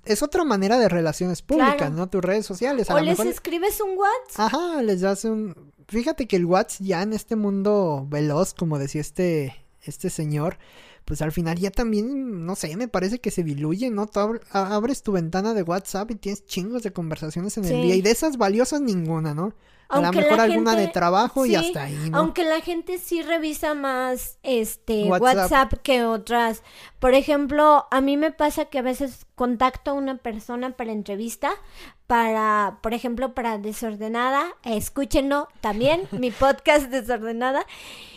es, 0.04 0.22
otra 0.22 0.44
manera 0.44 0.78
de 0.78 0.88
relaciones 0.88 1.42
públicas, 1.42 1.76
Claro. 1.76 1.94
¿no? 1.94 2.08
Tus 2.08 2.22
redes 2.22 2.46
sociales. 2.46 2.90
A 2.90 2.94
O 2.94 2.98
lo 2.98 3.04
les 3.04 3.18
mejor. 3.18 3.32
escribes 3.32 3.80
un 3.80 3.96
WhatsApp. 3.98 4.54
Ajá, 4.54 4.82
les 4.82 5.00
das 5.00 5.24
un. 5.24 5.72
Fíjate 5.88 6.26
que 6.26 6.36
el 6.36 6.46
WhatsApp 6.46 6.80
ya 6.86 7.02
en 7.02 7.12
este 7.12 7.36
mundo 7.36 8.06
veloz, 8.08 8.54
como 8.54 8.78
decía 8.78 9.00
este, 9.00 9.64
este 9.82 10.10
señor, 10.10 10.58
pues 11.04 11.22
al 11.22 11.32
final 11.32 11.58
ya 11.58 11.70
también, 11.70 12.46
no 12.46 12.54
sé, 12.54 12.76
me 12.76 12.88
parece 12.88 13.20
que 13.20 13.30
se 13.30 13.42
diluye, 13.42 13.90
¿no? 13.90 14.06
Tú 14.06 14.20
abres 14.50 15.02
tu 15.02 15.12
ventana 15.12 15.54
de 15.54 15.62
WhatsApp 15.62 16.10
y 16.10 16.14
tienes 16.14 16.46
chingos 16.46 16.82
de 16.82 16.92
conversaciones 16.92 17.56
en 17.58 17.64
el 17.64 17.82
día 17.82 17.94
y 17.94 18.02
de 18.02 18.10
esas 18.10 18.36
valiosas 18.36 18.80
ninguna, 18.80 19.34
¿no? 19.34 19.54
A 19.88 20.00
lo 20.00 20.12
mejor 20.12 20.38
la 20.38 20.44
alguna 20.44 20.74
de 20.74 20.88
trabajo 20.88 21.44
y 21.44 21.54
hasta 21.54 21.82
ahí, 21.82 22.08
¿no? 22.10 22.18
Aunque 22.18 22.44
la 22.44 22.60
gente 22.60 22.98
sí 22.98 23.20
revisa 23.20 23.74
más 23.74 24.38
este 24.42 25.04
WhatsApp. 25.04 25.22
WhatsApp. 25.22 25.72
que 25.82 26.04
otras. 26.04 26.62
Por 26.98 27.12
ejemplo, 27.14 27.86
a 27.90 28.00
mí 28.00 28.16
me 28.16 28.32
pasa 28.32 28.64
que 28.66 28.78
a 28.78 28.82
veces 28.82 29.26
contacto 29.34 29.90
a 29.90 29.94
una 29.94 30.16
persona 30.16 30.70
para 30.76 30.92
entrevista, 30.92 31.52
para, 32.12 32.76
por 32.82 32.92
ejemplo, 32.92 33.32
para 33.32 33.56
Desordenada, 33.56 34.54
escúchenlo 34.64 35.48
también, 35.62 36.02
mi 36.10 36.30
podcast 36.30 36.90
Desordenada. 36.90 37.64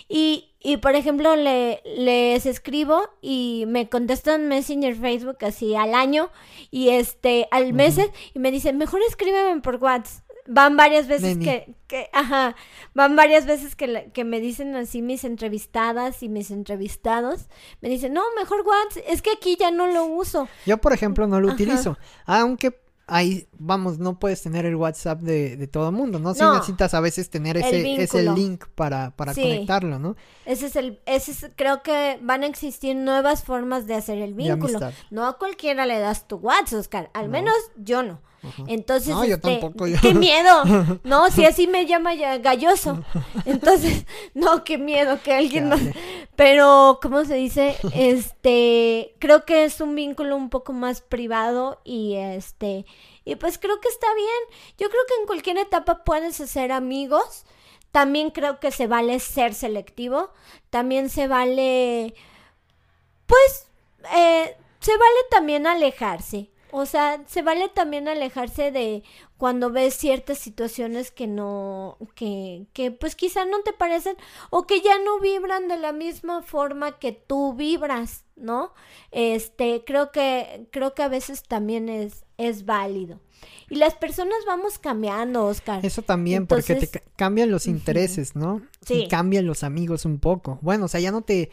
Y, 0.09 0.49
y 0.59 0.75
por 0.77 0.95
ejemplo, 0.95 1.37
le, 1.37 1.81
les 1.95 2.45
escribo 2.45 3.07
y 3.21 3.63
me 3.69 3.87
contestan 3.87 4.49
Messenger 4.49 4.97
Facebook 4.97 5.37
así 5.45 5.77
al 5.77 5.93
año 5.93 6.29
y 6.71 6.89
este 6.89 7.47
al 7.51 7.71
meses 7.71 8.09
y 8.33 8.39
me 8.39 8.51
dicen, 8.51 8.77
mejor 8.77 8.99
escríbeme 9.07 9.61
por 9.61 9.77
WhatsApp. 9.77 10.25
Van 10.47 10.75
varias 10.75 11.07
veces 11.07 11.37
que, 11.37 11.73
que, 11.87 12.09
ajá, 12.11 12.55
van 12.93 13.15
varias 13.15 13.45
veces 13.45 13.77
que, 13.77 14.11
que 14.13 14.25
me 14.25 14.41
dicen 14.41 14.75
así 14.75 15.01
mis 15.01 15.23
entrevistadas 15.23 16.21
y 16.21 16.27
mis 16.27 16.51
entrevistados. 16.51 17.47
Me 17.79 17.87
dicen, 17.87 18.11
no, 18.11 18.23
mejor 18.37 18.61
WhatsApp, 18.67 19.05
es 19.07 19.21
que 19.21 19.31
aquí 19.31 19.55
ya 19.57 19.71
no 19.71 19.87
lo 19.87 20.03
uso. 20.03 20.49
Yo, 20.65 20.79
por 20.79 20.91
ejemplo, 20.91 21.27
no 21.27 21.39
lo 21.39 21.47
Ajá. 21.47 21.55
utilizo. 21.55 21.97
Aunque 22.25 22.84
ahí, 23.07 23.47
vamos, 23.57 23.99
no 23.99 24.19
puedes 24.19 24.41
tener 24.41 24.65
el 24.65 24.75
WhatsApp 24.75 25.21
de, 25.21 25.57
de 25.57 25.67
todo 25.67 25.91
mundo, 25.91 26.19
¿no? 26.19 26.33
Si 26.33 26.41
No. 26.41 26.53
necesitas 26.53 26.93
a 26.93 26.99
veces 26.99 27.29
tener 27.29 27.57
El 27.57 27.63
ese, 27.63 28.23
link 28.23 28.65
para, 28.75 29.11
para 29.15 29.33
Sí. 29.33 29.41
conectarlo, 29.41 29.99
¿no? 29.99 30.15
Ese 30.45 30.67
es 30.67 30.75
el, 30.75 30.99
ese 31.05 31.31
es, 31.31 31.51
creo 31.55 31.83
que 31.83 32.19
van 32.21 32.43
a 32.43 32.47
existir 32.47 32.95
nuevas 32.95 33.43
formas 33.43 33.85
de 33.87 33.95
hacer 33.95 34.17
el 34.19 34.33
vínculo. 34.33 34.79
No 35.11 35.27
a 35.27 35.37
cualquiera 35.37 35.85
le 35.85 35.99
das 35.99 36.27
tu 36.27 36.37
WhatsApp, 36.37 36.79
Oscar. 36.79 37.09
Al 37.13 37.25
No. 37.25 37.31
menos 37.33 37.55
yo 37.77 38.01
no. 38.03 38.19
Entonces, 38.67 39.09
No, 39.09 39.25
yo 39.25 39.35
este, 39.35 39.57
tampoco, 39.59 39.87
yo. 39.87 39.97
qué 40.01 40.13
miedo. 40.13 40.63
No, 41.03 41.29
si 41.31 41.45
así 41.45 41.67
me 41.67 41.85
llama 41.85 42.13
ya 42.13 42.37
galloso. 42.37 43.03
Entonces, 43.45 44.05
no, 44.33 44.63
qué 44.63 44.77
miedo 44.77 45.19
que 45.23 45.33
alguien 45.33 45.69
no. 45.69 45.77
Chale. 45.77 45.95
Pero, 46.35 46.99
¿cómo 47.01 47.25
se 47.25 47.35
dice? 47.35 47.75
Este, 47.93 49.15
creo 49.19 49.45
que 49.45 49.65
es 49.65 49.81
un 49.81 49.95
vínculo 49.95 50.35
un 50.35 50.49
poco 50.49 50.73
más 50.73 51.01
privado 51.01 51.79
y 51.83 52.15
este, 52.15 52.85
y 53.23 53.35
pues 53.35 53.57
creo 53.57 53.79
que 53.79 53.87
está 53.89 54.07
bien. 54.13 54.59
Yo 54.77 54.89
creo 54.89 55.01
que 55.07 55.21
en 55.21 55.27
cualquier 55.27 55.57
etapa 55.57 56.03
puedes 56.03 56.39
hacer 56.41 56.71
amigos. 56.71 57.45
También 57.91 58.29
creo 58.31 58.59
que 58.59 58.71
se 58.71 58.87
vale 58.87 59.19
ser 59.19 59.53
selectivo. 59.53 60.29
También 60.69 61.09
se 61.09 61.27
vale, 61.29 62.13
pues, 63.25 63.67
eh, 64.15 64.57
se 64.79 64.91
vale 64.91 65.19
también 65.31 65.65
alejarse. 65.65 66.49
O 66.77 66.85
sea, 66.85 67.23
se 67.25 67.41
vale 67.41 67.69
también 67.69 68.09
alejarse 68.09 68.69
de 68.69 69.03
cuando 69.37 69.71
ves 69.71 69.93
ciertas 69.93 70.39
situaciones 70.39 71.09
que 71.09 71.25
no, 71.25 71.97
que, 72.15 72.65
que 72.73 72.91
pues 72.91 73.15
quizá 73.15 73.45
no 73.45 73.61
te 73.61 73.71
parecen 73.71 74.17
o 74.49 74.67
que 74.67 74.81
ya 74.81 74.99
no 74.99 75.21
vibran 75.21 75.69
de 75.69 75.77
la 75.77 75.93
misma 75.93 76.41
forma 76.41 76.99
que 76.99 77.13
tú 77.13 77.53
vibras, 77.53 78.25
¿no? 78.35 78.73
Este, 79.11 79.83
creo 79.85 80.11
que, 80.11 80.67
creo 80.69 80.93
que 80.93 81.03
a 81.03 81.07
veces 81.07 81.43
también 81.43 81.87
es, 81.87 82.25
es 82.37 82.65
válido. 82.65 83.21
Y 83.69 83.75
las 83.75 83.95
personas 83.95 84.39
vamos 84.45 84.77
cambiando, 84.77 85.45
Oscar. 85.45 85.85
Eso 85.85 86.01
también, 86.01 86.45
porque 86.45 86.75
te 86.75 87.03
cambian 87.15 87.51
los 87.51 87.67
intereses, 87.67 88.35
¿no? 88.35 88.61
Sí. 88.85 89.03
Y 89.03 89.07
cambian 89.07 89.45
los 89.45 89.63
amigos 89.63 90.03
un 90.03 90.19
poco. 90.19 90.59
Bueno, 90.61 90.85
o 90.85 90.87
sea, 90.89 90.99
ya 90.99 91.13
no 91.13 91.21
te... 91.21 91.51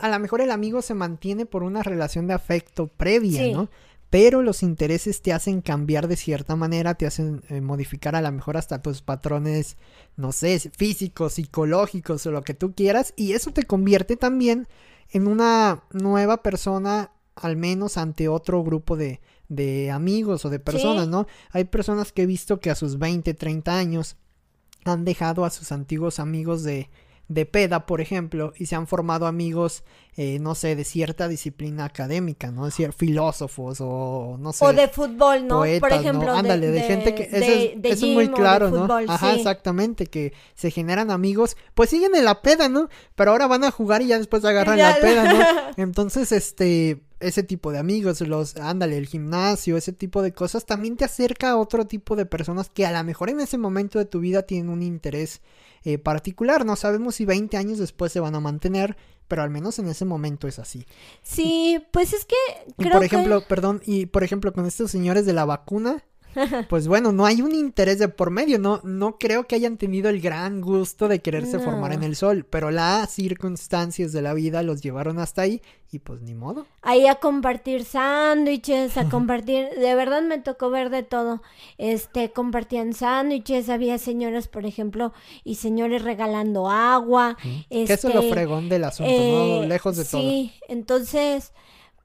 A 0.00 0.10
lo 0.10 0.18
mejor 0.18 0.42
el 0.42 0.50
amigo 0.50 0.82
se 0.82 0.92
mantiene 0.92 1.46
por 1.46 1.62
una 1.62 1.82
relación 1.82 2.26
de 2.26 2.34
afecto 2.34 2.88
previa, 2.88 3.40
Sí. 3.42 3.54
¿no? 3.54 3.70
Pero 4.10 4.42
los 4.42 4.64
intereses 4.64 5.22
te 5.22 5.32
hacen 5.32 5.60
cambiar 5.60 6.08
de 6.08 6.16
cierta 6.16 6.56
manera, 6.56 6.94
te 6.94 7.06
hacen 7.06 7.42
eh, 7.48 7.60
modificar 7.60 8.16
a 8.16 8.20
lo 8.20 8.32
mejor 8.32 8.56
hasta 8.56 8.82
tus 8.82 9.02
patrones, 9.02 9.76
no 10.16 10.32
sé, 10.32 10.58
físicos, 10.76 11.34
psicológicos 11.34 12.26
o 12.26 12.32
lo 12.32 12.42
que 12.42 12.54
tú 12.54 12.74
quieras. 12.74 13.14
Y 13.16 13.32
eso 13.32 13.52
te 13.52 13.62
convierte 13.62 14.16
también 14.16 14.66
en 15.10 15.28
una 15.28 15.84
nueva 15.92 16.42
persona, 16.42 17.12
al 17.36 17.56
menos 17.56 17.96
ante 17.96 18.28
otro 18.28 18.64
grupo 18.64 18.96
de, 18.96 19.20
de 19.48 19.92
amigos 19.92 20.44
o 20.44 20.50
de 20.50 20.58
personas, 20.58 21.04
Sí. 21.04 21.10
¿no? 21.10 21.26
Hay 21.52 21.64
personas 21.64 22.10
que 22.12 22.22
he 22.22 22.26
visto 22.26 22.58
que 22.58 22.70
a 22.70 22.74
sus 22.74 22.98
20, 22.98 23.32
30 23.34 23.78
años 23.78 24.16
han 24.84 25.04
dejado 25.04 25.44
a 25.44 25.50
sus 25.50 25.70
antiguos 25.70 26.18
amigos 26.18 26.64
de, 26.64 26.90
de 27.30 27.46
peda, 27.46 27.86
por 27.86 28.00
ejemplo, 28.00 28.52
y 28.56 28.66
se 28.66 28.74
han 28.74 28.88
formado 28.88 29.28
amigos, 29.28 29.84
eh, 30.16 30.40
no 30.40 30.56
sé, 30.56 30.74
de 30.74 30.82
cierta 30.82 31.28
disciplina 31.28 31.84
académica, 31.84 32.50
¿no? 32.50 32.64
Decir, 32.64 32.92
filósofos 32.92 33.78
o 33.80 34.36
no 34.40 34.52
sé. 34.52 34.64
O 34.64 34.72
de 34.72 34.88
fútbol, 34.88 35.46
¿no? 35.46 35.58
poetas, 35.60 35.78
Por 35.80 35.90
¿no? 35.90 35.96
ejemplo, 36.00 36.32
Ándale, 36.32 36.66
de, 36.72 36.80
gente 36.80 37.14
que... 37.14 37.22
Eso, 37.22 37.36
de- 37.36 37.64
es, 37.74 37.82
de 37.82 37.88
eso 37.90 38.06
es 38.06 38.14
muy 38.14 38.28
claro, 38.30 38.68
¿no? 38.68 38.80
fútbol, 38.82 39.04
Ajá, 39.08 39.32
sí. 39.32 39.38
exactamente, 39.38 40.06
que 40.06 40.32
se 40.56 40.72
generan 40.72 41.12
amigos, 41.12 41.56
pues 41.74 41.90
siguen 41.90 42.16
en 42.16 42.24
la 42.24 42.42
peda, 42.42 42.68
¿no? 42.68 42.88
Pero 43.14 43.30
ahora 43.30 43.46
van 43.46 43.62
a 43.62 43.70
jugar 43.70 44.02
y 44.02 44.08
ya 44.08 44.18
después 44.18 44.44
agarran 44.44 44.78
Ya. 44.78 44.90
la 44.90 45.00
peda, 45.00 45.32
¿no? 45.32 45.40
Entonces, 45.76 46.32
este... 46.32 47.00
ese 47.20 47.42
tipo 47.42 47.70
de 47.70 47.78
amigos, 47.78 48.20
los, 48.22 48.56
ándale, 48.56 48.96
el 48.96 49.06
gimnasio, 49.06 49.76
ese 49.76 49.92
tipo 49.92 50.22
de 50.22 50.32
cosas, 50.32 50.66
también 50.66 50.96
te 50.96 51.04
acerca 51.04 51.50
a 51.50 51.56
otro 51.56 51.86
tipo 51.86 52.16
de 52.16 52.26
personas 52.26 52.70
que 52.70 52.86
a 52.86 52.92
lo 52.92 53.04
mejor 53.04 53.30
en 53.30 53.40
ese 53.40 53.58
momento 53.58 53.98
de 53.98 54.06
tu 54.06 54.20
vida 54.20 54.42
tienen 54.42 54.70
un 54.70 54.82
interés 54.82 55.40
eh, 55.84 55.98
particular. 55.98 56.64
No 56.64 56.76
sabemos 56.76 57.14
si 57.14 57.24
20 57.24 57.56
años 57.56 57.78
después 57.78 58.10
se 58.12 58.20
van 58.20 58.34
a 58.34 58.40
mantener, 58.40 58.96
pero 59.28 59.42
al 59.42 59.50
menos 59.50 59.78
en 59.78 59.88
ese 59.88 60.04
momento 60.04 60.48
es 60.48 60.58
así. 60.58 60.86
Sí, 61.22 61.82
pues 61.92 62.12
es 62.12 62.24
que 62.24 62.36
Y 62.78 62.88
por 62.88 63.04
ejemplo, 63.04 63.40
que... 63.40 63.46
perdón, 63.46 63.80
y 63.84 64.06
por 64.06 64.24
ejemplo 64.24 64.52
con 64.52 64.66
estos 64.66 64.90
señores 64.90 65.24
de 65.26 65.32
la 65.32 65.44
vacuna, 65.44 66.02
pues 66.68 66.86
bueno, 66.88 67.12
no 67.12 67.26
hay 67.26 67.42
un 67.42 67.54
interés 67.54 67.98
de 67.98 68.08
por 68.08 68.30
medio, 68.30 68.58
no, 68.58 68.80
no 68.84 69.18
creo 69.18 69.46
que 69.46 69.54
hayan 69.56 69.76
tenido 69.76 70.08
el 70.10 70.20
gran 70.20 70.60
gusto 70.60 71.08
de 71.08 71.20
quererse 71.20 71.56
No. 71.58 71.62
formar 71.64 71.92
en 71.92 72.02
el 72.02 72.16
sol, 72.16 72.44
pero 72.48 72.70
las 72.70 73.10
circunstancias 73.10 74.12
de 74.12 74.22
la 74.22 74.34
vida 74.34 74.62
los 74.62 74.80
llevaron 74.82 75.18
hasta 75.18 75.42
ahí 75.42 75.62
y 75.92 75.98
pues 75.98 76.20
ni 76.22 76.34
modo. 76.34 76.66
ahí 76.82 77.06
a 77.08 77.16
compartir 77.16 77.84
sándwiches, 77.84 78.96
a 78.96 79.08
compartir, 79.10 79.68
de 79.70 79.94
verdad 79.94 80.22
me 80.22 80.38
tocó 80.38 80.70
ver 80.70 80.88
de 80.90 81.02
todo. 81.02 81.42
Este, 81.78 82.30
compartían 82.30 82.92
sándwiches, 82.94 83.68
había 83.68 83.98
señoras, 83.98 84.46
por 84.46 84.66
ejemplo, 84.66 85.12
y 85.42 85.56
señores 85.56 86.02
regalando 86.02 86.68
agua. 86.70 87.36
que 87.42 87.84
eso 87.84 88.08
es 88.08 88.14
lo 88.14 88.20
este, 88.20 88.32
fregón 88.32 88.68
del 88.68 88.84
asunto, 88.84 89.10
eh, 89.12 89.58
¿no? 89.62 89.66
Lejos 89.66 89.96
de 89.96 90.04
todo. 90.04 90.20
Sí, 90.20 90.52
entonces, 90.68 91.52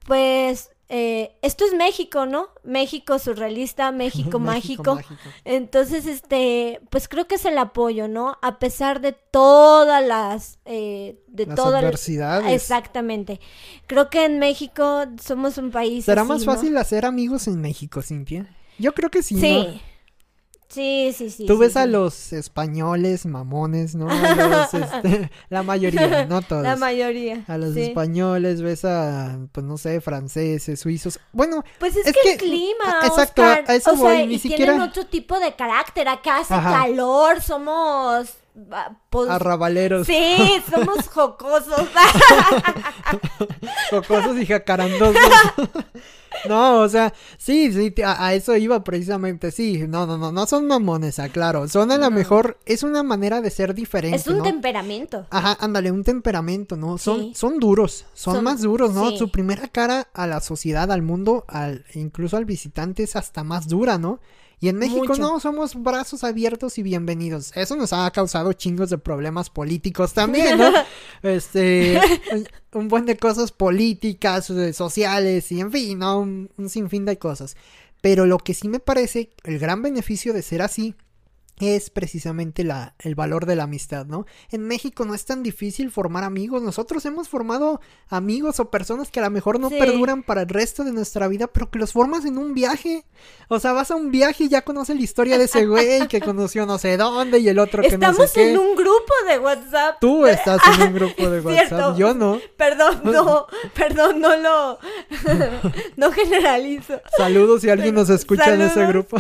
pues, 0.06 0.72
eh, 0.88 1.36
esto 1.42 1.66
es 1.66 1.74
México, 1.74 2.26
¿no? 2.26 2.50
México 2.64 3.18
surrealista, 3.18 3.92
México, 3.94 4.40
mágico. 4.40 5.00
Entonces, 5.44 6.06
este, 6.06 6.82
pues 6.90 7.08
creo 7.08 7.28
que 7.28 7.36
es 7.36 7.46
el 7.46 7.58
apoyo, 7.58 8.08
¿no? 8.08 8.38
A 8.42 8.60
pesar 8.60 9.02
de 9.02 9.14
todas 9.14 10.06
las, 10.06 10.60
eh, 10.66 11.20
de 11.28 11.48
Las 11.48 11.56
todas 11.56 11.84
adversidades. 11.84 12.52
Exactamente. 12.52 13.40
Creo 13.88 14.10
que 14.10 14.26
en 14.26 14.40
México 14.40 15.06
somos 15.22 15.58
un 15.58 15.72
país. 15.72 16.06
¿Será 16.06 16.22
así, 16.22 16.30
más 16.30 16.46
¿no? 16.46 16.54
fácil 16.54 16.78
hacer 16.78 17.06
amigos 17.06 17.48
en 17.48 17.62
México, 17.62 18.02
Cintia? 18.02 18.56
Yo 18.78 18.94
creo 18.94 19.10
que 19.10 19.24
sí, 19.24 19.40
Sí. 19.40 19.52
¿no? 19.52 19.95
Sí, 20.68 21.14
sí, 21.16 21.30
sí. 21.30 21.46
Tú 21.46 21.54
sí, 21.54 21.60
ves 21.60 21.78
a 21.78 21.86
los 21.86 22.34
españoles 22.34 23.26
mamones, 23.26 23.96
¿no? 23.96 24.10
A 24.10 24.36
los, 24.36 24.74
este, 24.74 25.32
la 25.50 25.64
mayoría, 25.64 26.26
no 26.26 26.42
todos. 26.42 26.64
La 26.64 26.76
mayoría. 26.76 27.44
A 27.48 27.58
los 27.58 27.76
sí. 27.76 27.84
españoles, 27.84 28.62
ves 28.62 28.84
a, 28.84 29.38
pues 29.52 29.66
no 29.66 29.78
sé, 29.78 30.02
franceses, 30.02 30.80
suizos. 30.80 31.20
Bueno, 31.32 31.64
Pues 31.80 31.96
es, 31.96 32.08
Es 32.08 32.14
que, 32.14 32.20
que- 32.22 32.32
el 32.34 32.38
clima, 32.40 33.00
ah, 33.02 33.08
exacto, 33.08 33.42
Oscar, 33.44 33.64
a 33.68 33.76
eso 33.76 33.94
o 33.94 33.98
sea, 33.98 34.22
y 34.24 34.38
tienen 34.40 34.82
otro 34.82 35.06
tipo 35.06 35.40
de 35.40 35.56
carácter. 35.56 36.08
Acá 36.10 36.40
hace 36.40 36.54
Ajá. 36.56 36.82
calor, 36.82 37.42
somos... 37.42 38.30
ah, 38.72 38.92
pues, 39.10 39.30
arrabaleros, 39.30 40.08
Sí, 40.08 40.62
somos 40.74 41.08
jocosos. 41.10 41.88
jocosos 43.92 44.38
y 44.40 44.46
jacarandosos. 44.46 45.16
No, 46.50 46.80
o 46.82 46.90
sea, 46.90 47.14
sí, 47.38 47.72
sí, 47.72 48.02
a, 48.04 48.26
a 48.28 48.34
eso 48.34 48.56
iba 48.56 48.84
precisamente, 48.84 49.52
sí. 49.52 49.86
No, 49.88 50.06
no, 50.06 50.18
no, 50.18 50.32
no 50.32 50.46
son 50.48 50.68
mamones, 50.68 51.20
aclaro. 51.20 51.68
Son 51.68 51.92
a 51.92 51.98
lo 51.98 52.10
No. 52.10 52.12
mejor, 52.12 52.58
es 52.66 52.84
una 52.84 53.04
manera 53.04 53.42
de 53.42 53.50
ser 53.50 53.74
diferente, 53.74 54.18
es 54.18 54.28
un 54.28 54.40
¿no? 54.40 54.44
temperamento. 54.44 55.26
Ajá, 55.30 55.58
ándale, 55.60 55.92
un 55.92 56.04
temperamento, 56.04 56.76
¿no? 56.78 56.98
Son, 56.98 57.20
Sí. 57.20 57.32
son 57.36 57.60
duros, 57.60 58.06
son, 58.14 58.36
Son- 58.36 58.44
más 58.44 58.62
duros, 58.62 58.94
¿no? 58.94 59.10
sí. 59.12 59.18
Su 59.18 59.30
primera 59.32 59.68
cara 59.68 60.08
a 60.14 60.28
la 60.28 60.42
sociedad, 60.42 60.92
al 60.92 61.02
mundo, 61.02 61.46
al, 61.48 61.86
incluso 61.94 62.38
al 62.38 62.46
visitante 62.46 63.04
es 63.04 63.16
hasta 63.16 63.44
más 63.44 63.68
dura, 63.68 63.98
¿no? 63.98 64.20
Y 64.60 64.70
en 64.70 64.78
México 64.78 65.08
Mucho. 65.08 65.22
no, 65.22 65.40
somos 65.40 65.76
brazos 65.76 66.24
abiertos 66.24 66.78
y 66.78 66.84
bienvenidos. 66.84 67.52
Eso 67.56 67.76
nos 67.76 67.94
ha 67.94 68.10
causado 68.12 68.54
chingos 68.54 68.90
de 68.90 68.98
problemas 68.98 69.50
políticos 69.50 70.14
también, 70.14 70.58
¿no? 70.58 70.72
este, 71.24 72.00
un 72.74 72.88
buen 72.88 73.06
de 73.06 73.18
cosas 73.18 73.52
políticas, 73.52 74.50
eh, 74.50 74.74
sociales 74.74 75.52
y 75.52 75.60
en 75.60 75.72
fin, 75.72 76.00
¿no? 76.00 76.20
Un, 76.20 76.50
un 76.58 76.70
sinfín 76.70 77.06
de 77.06 77.18
cosas. 77.18 77.56
Pero 78.02 78.26
lo 78.26 78.38
que 78.38 78.54
sí 78.54 78.68
me 78.68 78.80
parece, 78.80 79.32
el 79.44 79.60
gran 79.60 79.82
beneficio 79.82 80.32
de 80.34 80.42
ser 80.42 80.62
así 80.62 80.96
es 81.60 81.90
precisamente 81.90 82.64
la, 82.64 82.96
el 83.00 83.16
valor 83.16 83.46
de 83.46 83.56
la 83.56 83.64
amistad, 83.64 84.06
¿no? 84.06 84.26
En 84.52 84.68
México 84.68 85.06
no 85.06 85.14
es 85.16 85.26
tan 85.26 85.42
difícil 85.42 85.90
formar 85.90 86.24
amigos. 86.26 86.62
Nosotros 86.62 87.06
hemos 87.06 87.30
formado 87.30 87.80
amigos 88.10 88.60
o 88.60 88.70
personas 88.70 89.10
que 89.10 89.20
a 89.20 89.24
lo 89.24 89.30
mejor 89.30 89.60
no 89.60 89.70
Sí. 89.70 89.78
perduran 89.80 90.24
para 90.24 90.42
el 90.42 90.50
resto 90.50 90.84
de 90.84 90.92
nuestra 90.92 91.28
vida, 91.28 91.48
pero 91.48 91.70
que 91.72 91.80
los 91.80 91.94
formas 91.94 92.26
en 92.26 92.38
un 92.38 92.54
viaje. 92.54 93.06
O 93.48 93.60
sea, 93.60 93.72
vas 93.74 93.90
a 93.92 93.96
un 93.96 94.12
viaje 94.12 94.46
y 94.46 94.50
ya 94.50 94.64
conoces 94.64 94.96
la 94.98 95.02
historia 95.02 95.38
de 95.38 95.46
ese 95.46 95.66
güey 95.66 96.08
que 96.08 96.20
conoció 96.22 96.66
no 96.66 96.78
sé 96.78 96.98
dónde 96.98 97.40
y 97.40 97.48
el 97.48 97.60
otro 97.60 97.82
que 97.84 97.98
no 97.98 98.10
Estamos 98.10 98.32
sé 98.32 98.42
qué. 98.42 98.52
en 98.52 98.58
un 98.60 98.76
grupo 98.76 99.14
de 99.30 99.40
WhatsApp. 99.40 99.98
Tú 100.02 100.26
estás 100.28 100.60
en 100.76 100.88
un 100.90 100.94
grupo 100.94 101.30
de 101.30 101.40
WhatsApp, 101.42 101.68
cierto. 101.68 101.98
yo 101.98 102.14
no. 102.14 102.40
Perdón, 102.58 103.02
no, 103.06 103.48
perdón, 103.74 104.20
no 104.20 104.36
lo, 104.36 104.78
no 105.96 106.12
generalizo. 106.12 107.00
Saludos 107.18 107.62
si 107.62 107.70
alguien 107.70 107.96
nos 107.96 108.10
escucha 108.10 108.54
en 108.54 108.62
ese 108.62 108.86
grupo. 108.88 109.18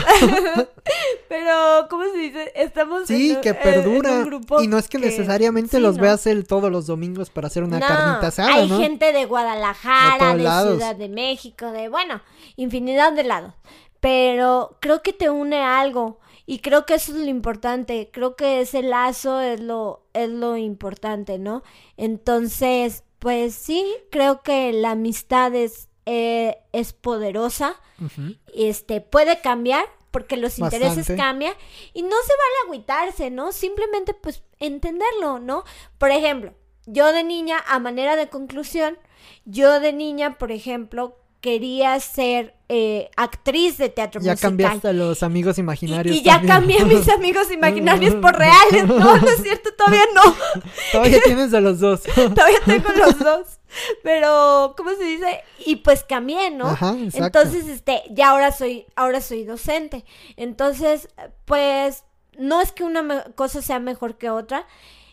Pero, 1.28 1.88
¿cómo 1.90 2.04
se 2.12 2.18
dice? 2.26 2.52
Estamos 2.56 3.08
Sí, 3.08 3.32
en, 3.32 3.42
que 3.42 3.50
en 3.50 3.58
perdura. 3.58 4.12
un 4.14 4.26
grupo 4.26 4.62
Y 4.62 4.68
no 4.68 4.78
es 4.78 4.88
que, 4.88 4.98
necesariamente 5.00 5.78
sí, 5.78 5.82
los 5.84 5.96
¿no? 5.98 6.04
veas 6.04 6.26
él 6.28 6.46
todos 6.48 6.72
los 6.72 6.88
domingos 6.88 7.30
para 7.30 7.48
hacer 7.48 7.64
una 7.64 7.80
No, 7.80 7.88
carnita 7.88 8.28
asada, 8.28 8.54
hay 8.56 8.70
¿no? 8.70 8.80
gente 8.80 9.12
de 9.14 9.26
Guadalajara, 9.26 10.36
de. 10.36 10.44
Ciudad 10.44 10.96
de 10.96 11.10
México, 11.10 11.72
de, 11.72 11.90
bueno, 11.90 12.22
infinidad 12.56 13.14
de 13.14 13.24
lados. 13.24 13.54
Pero 14.00 14.78
creo 14.82 15.02
que 15.02 15.14
te 15.14 15.30
une 15.30 15.62
algo. 15.64 16.20
Y 16.46 16.60
creo 16.60 16.86
que 16.86 16.94
eso 16.94 17.12
es 17.12 17.18
lo 17.18 17.26
importante. 17.30 18.12
Creo 18.14 18.36
que 18.36 18.62
ese 18.62 18.84
lazo 18.84 19.42
es 19.42 19.60
lo, 19.60 20.06
es 20.14 20.30
lo 20.30 20.58
importante, 20.58 21.40
¿no? 21.40 21.64
Entonces, 21.98 23.04
pues 23.20 23.56
sí, 23.56 23.84
creo 24.12 24.44
que 24.44 24.72
la 24.72 24.92
amistad 24.92 25.56
es, 25.56 25.90
eh, 26.06 26.58
es 26.72 26.94
poderosa. 26.94 27.76
Ujú. 28.00 28.36
Este, 28.54 29.02
puede 29.02 29.42
cambiar 29.42 29.86
porque 30.16 30.38
los 30.38 30.60
intereses 30.60 31.08
cambian 31.18 31.54
y 31.94 32.02
no 32.02 32.08
se 32.10 32.32
vale 32.38 32.56
agüitarse, 32.64 33.32
¿no? 33.32 33.52
Simplemente 33.52 34.14
pues 34.14 34.44
entenderlo, 34.60 35.40
¿no? 35.40 35.66
Por 35.98 36.12
ejemplo, 36.12 36.54
yo 36.86 37.12
de 37.12 37.26
niña, 37.26 37.62
a 37.68 37.80
manera 37.80 38.16
de 38.16 38.30
conclusión, 38.30 38.98
yo 39.44 39.82
de 39.82 39.92
niña, 39.92 40.38
por 40.38 40.54
ejemplo, 40.54 41.18
quería 41.46 42.00
ser 42.00 42.56
eh, 42.70 43.12
actriz 43.16 43.78
de 43.78 43.90
teatro 43.90 44.20
Ya 44.20 44.32
musical. 44.32 44.50
cambiaste 44.50 44.88
a 44.88 44.94
los 44.94 45.22
amigos 45.22 45.60
imaginarios. 45.60 46.16
y 46.16 46.24
ya 46.24 46.42
cambié 46.42 46.82
a 46.82 46.86
mis 46.94 47.08
amigos 47.08 47.52
imaginarios 47.52 48.16
por 48.16 48.36
reales. 48.36 48.86
No, 48.88 49.16
no 49.18 49.28
es 49.30 49.44
cierto, 49.44 49.70
todavía 49.78 50.06
no. 50.16 50.24
Todavía 50.92 51.20
tienes 51.24 51.52
de 51.52 51.62
los 51.62 51.80
dos. 51.80 52.02
Todavía 52.02 52.58
tengo 52.66 52.90
los 52.94 53.20
dos. 53.20 53.60
Pero, 54.02 54.74
¿cómo 54.76 54.96
se 54.96 55.04
dice? 55.04 55.44
Y 55.68 55.76
pues 55.78 56.04
cambié, 56.04 56.50
¿no? 56.50 56.66
Ajá, 56.66 56.96
exacto. 57.00 57.42
Entonces, 57.42 57.68
este, 57.68 58.02
ya 58.10 58.30
ahora 58.32 58.52
soy, 58.52 58.88
ahora 58.96 59.22
soy 59.22 59.44
docente. 59.44 60.04
Entonces, 60.36 61.10
pues, 61.46 62.06
no 62.40 62.60
es 62.60 62.72
que 62.72 62.84
una 62.84 63.26
cosa 63.36 63.62
sea 63.62 63.78
mejor 63.78 64.18
que 64.18 64.32
otra, 64.32 64.66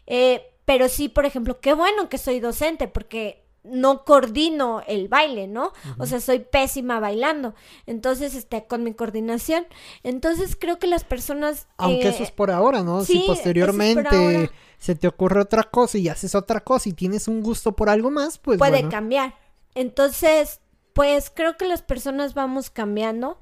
eh, 0.06 0.46
pero 0.64 0.88
sí, 0.88 1.10
por 1.10 1.26
ejemplo, 1.26 1.60
qué 1.60 1.74
bueno 1.74 2.08
que 2.08 2.16
soy 2.16 2.40
docente, 2.40 2.88
porque 2.88 3.41
no 3.64 4.04
coordino 4.04 4.82
el 4.86 5.08
baile, 5.08 5.46
¿no? 5.46 5.72
O 5.98 6.06
sea, 6.06 6.20
soy 6.20 6.40
pésima 6.40 6.98
bailando. 7.00 7.54
Entonces, 7.86 8.34
este, 8.34 8.64
con 8.66 8.82
mi 8.82 8.94
coordinación. 8.94 9.66
Entonces, 10.02 10.56
creo 10.58 10.78
que 10.78 10.86
las 10.86 11.04
personas. 11.04 11.68
Aunque 11.76 12.08
eh, 12.08 12.10
eso 12.10 12.22
es 12.22 12.30
por 12.30 12.50
ahora, 12.50 12.82
¿no? 12.82 13.04
sí, 13.04 13.12
si 13.12 13.18
es 13.20 13.26
posteriormente 13.26 14.50
se 14.78 14.96
te 14.96 15.06
ocurre 15.06 15.40
otra 15.40 15.62
cosa 15.62 15.96
y 15.98 16.08
haces 16.08 16.34
otra 16.34 16.58
cosa 16.58 16.88
y 16.88 16.92
tienes 16.92 17.28
un 17.28 17.40
gusto 17.40 17.70
por 17.70 17.88
algo 17.88 18.10
más, 18.10 18.38
pues 18.38 18.58
puede 18.58 18.72
bueno. 18.72 18.90
cambiar. 18.90 19.36
Entonces, 19.76 20.60
pues 20.92 21.30
creo 21.32 21.56
que 21.56 21.66
las 21.66 21.82
personas 21.82 22.34
vamos 22.34 22.68
cambiando. 22.68 23.38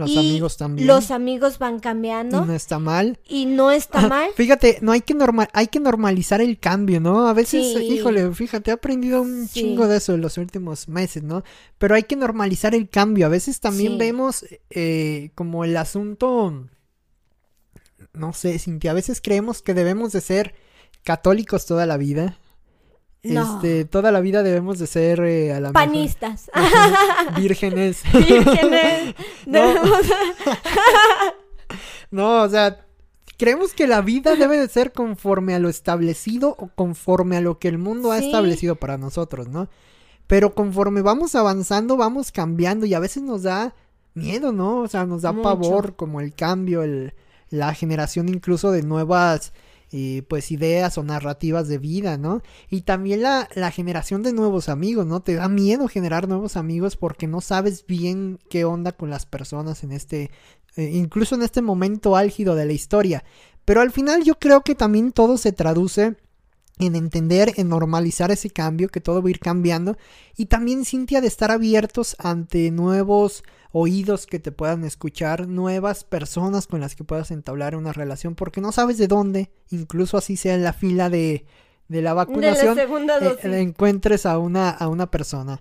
Los 0.00 0.10
y 0.10 0.18
amigos 0.18 0.56
también. 0.56 0.86
Los 0.88 1.10
amigos 1.10 1.58
van 1.58 1.76
Y 1.76 1.80
cambiando. 1.80 2.44
no 2.44 2.52
está 2.52 2.78
mal. 2.78 3.18
Y 3.28 3.46
no 3.46 3.70
está 3.70 4.08
mal. 4.08 4.30
Fíjate, 4.34 4.78
no 4.82 4.92
hay 4.92 5.00
que 5.02 5.14
normal, 5.14 5.48
hay 5.52 5.66
que 5.68 5.80
normalizar 5.80 6.40
el 6.40 6.58
cambio, 6.58 7.00
¿no? 7.00 7.28
A 7.28 7.32
veces, 7.32 7.74
Sí. 7.76 7.84
híjole, 7.84 8.32
fíjate, 8.34 8.70
he 8.70 8.74
aprendido 8.74 9.22
un 9.22 9.46
Sí. 9.48 9.60
chingo 9.60 9.86
de 9.86 9.98
eso 9.98 10.14
en 10.14 10.20
los 10.20 10.38
últimos 10.38 10.88
meses, 10.88 11.22
¿no? 11.22 11.44
Pero 11.78 11.94
hay 11.94 12.02
que 12.04 12.16
normalizar 12.16 12.74
el 12.74 12.88
cambio. 12.88 13.26
A 13.26 13.30
veces 13.30 13.60
también 13.60 13.92
Sí. 13.92 13.98
vemos 13.98 14.44
eh, 14.70 15.30
como 15.34 15.64
el 15.64 15.76
asunto, 15.76 16.66
no 18.12 18.32
sé, 18.32 18.58
Cintia, 18.58 18.90
a 18.90 18.94
veces 18.94 19.20
creemos 19.20 19.62
que 19.62 19.74
debemos 19.74 20.12
de 20.12 20.20
ser 20.20 20.54
católicos 21.04 21.66
toda 21.66 21.86
la 21.86 21.96
vida. 21.96 22.38
No. 23.22 23.56
Este, 23.56 23.84
toda 23.84 24.10
la 24.12 24.20
vida 24.20 24.42
debemos 24.42 24.78
de 24.78 24.86
ser 24.86 25.20
eh, 25.20 25.52
a 25.52 25.60
la 25.60 25.72
mejor- 25.72 25.72
Panistas. 25.74 26.50
vírgenes. 27.36 28.02
Vírgenes. 28.12 29.14
No. 32.10 32.42
O 32.42 32.48
sea, 32.48 32.84
creemos 33.36 33.72
que 33.74 33.86
la 33.86 34.00
vida 34.00 34.34
debe 34.36 34.58
de 34.58 34.68
ser 34.68 34.92
conforme 34.92 35.54
a 35.54 35.58
lo 35.58 35.68
establecido 35.68 36.56
o 36.58 36.68
conforme 36.74 37.36
a 37.36 37.40
lo 37.40 37.58
que 37.58 37.68
el 37.68 37.78
mundo 37.78 38.10
ha 38.12 38.18
establecido 38.18 38.76
para 38.76 38.98
nosotros, 38.98 39.48
¿no? 39.48 39.68
Pero 40.26 40.54
conforme 40.54 41.02
vamos 41.02 41.34
avanzando, 41.34 41.96
vamos 41.96 42.30
cambiando 42.32 42.86
y 42.86 42.94
a 42.94 43.00
veces 43.00 43.22
nos 43.22 43.42
da 43.42 43.74
miedo, 44.14 44.52
¿no? 44.52 44.78
O 44.78 44.88
sea, 44.88 45.04
nos 45.06 45.22
da 45.22 45.32
Mucho. 45.32 45.42
pavor 45.42 45.96
como 45.96 46.20
el 46.20 46.34
cambio, 46.34 46.82
el, 46.82 47.14
la 47.48 47.74
generación 47.74 48.28
incluso 48.28 48.70
de 48.70 48.82
nuevas 48.82 49.52
eh, 49.92 50.22
pues 50.28 50.52
ideas 50.52 50.98
o 50.98 51.02
narrativas 51.02 51.66
de 51.68 51.78
vida, 51.78 52.16
¿no? 52.16 52.42
Y 52.68 52.82
también 52.82 53.22
la, 53.22 53.48
la 53.54 53.70
generación 53.70 54.22
de 54.22 54.32
nuevos 54.32 54.68
amigos, 54.68 55.06
¿no? 55.06 55.20
Te 55.20 55.34
da 55.34 55.48
miedo 55.48 55.88
generar 55.88 56.28
nuevos 56.28 56.56
amigos 56.56 56.96
porque 56.96 57.26
no 57.26 57.40
sabes 57.40 57.86
bien 57.86 58.38
qué 58.48 58.64
onda 58.64 58.92
con 58.92 59.10
las 59.10 59.26
personas 59.26 59.82
en 59.82 59.92
este, 59.92 60.30
eh, 60.76 60.90
incluso 60.92 61.34
en 61.34 61.42
este 61.42 61.62
momento 61.62 62.16
álgido 62.16 62.54
de 62.54 62.66
la 62.66 62.72
historia. 62.72 63.24
Pero 63.64 63.80
al 63.80 63.90
final 63.90 64.22
yo 64.24 64.38
creo 64.38 64.62
que 64.62 64.74
también 64.74 65.12
todo 65.12 65.36
se 65.36 65.52
traduce 65.52 66.16
en 66.78 66.96
entender, 66.96 67.52
en 67.56 67.68
normalizar 67.68 68.30
ese 68.30 68.50
cambio, 68.50 68.88
que 68.88 69.00
todo 69.00 69.22
va 69.22 69.28
a 69.28 69.30
ir 69.30 69.40
cambiando. 69.40 69.96
Y 70.36 70.46
también, 70.46 70.84
Cintia, 70.84 71.20
de 71.20 71.26
estar 71.26 71.50
abiertos 71.50 72.16
ante 72.18 72.70
nuevos 72.70 73.42
oídos 73.72 74.26
que 74.26 74.38
te 74.38 74.52
puedan 74.52 74.84
escuchar, 74.84 75.46
nuevas 75.46 76.04
personas 76.04 76.66
con 76.66 76.80
las 76.80 76.96
que 76.96 77.04
puedas 77.04 77.30
entablar 77.30 77.76
una 77.76 77.92
relación, 77.92 78.34
porque 78.34 78.60
no 78.60 78.72
sabes 78.72 78.98
de 78.98 79.06
dónde, 79.06 79.50
incluso 79.70 80.16
así 80.16 80.36
sea 80.36 80.54
en 80.54 80.64
la 80.64 80.72
fila 80.72 81.08
de, 81.10 81.44
de 81.88 82.02
la 82.02 82.14
vacunación, 82.14 82.78
eh, 82.78 83.60
encuentres 83.60 84.26
a 84.26 84.38
una, 84.38 84.70
a 84.70 84.88
una 84.88 85.10
persona. 85.10 85.60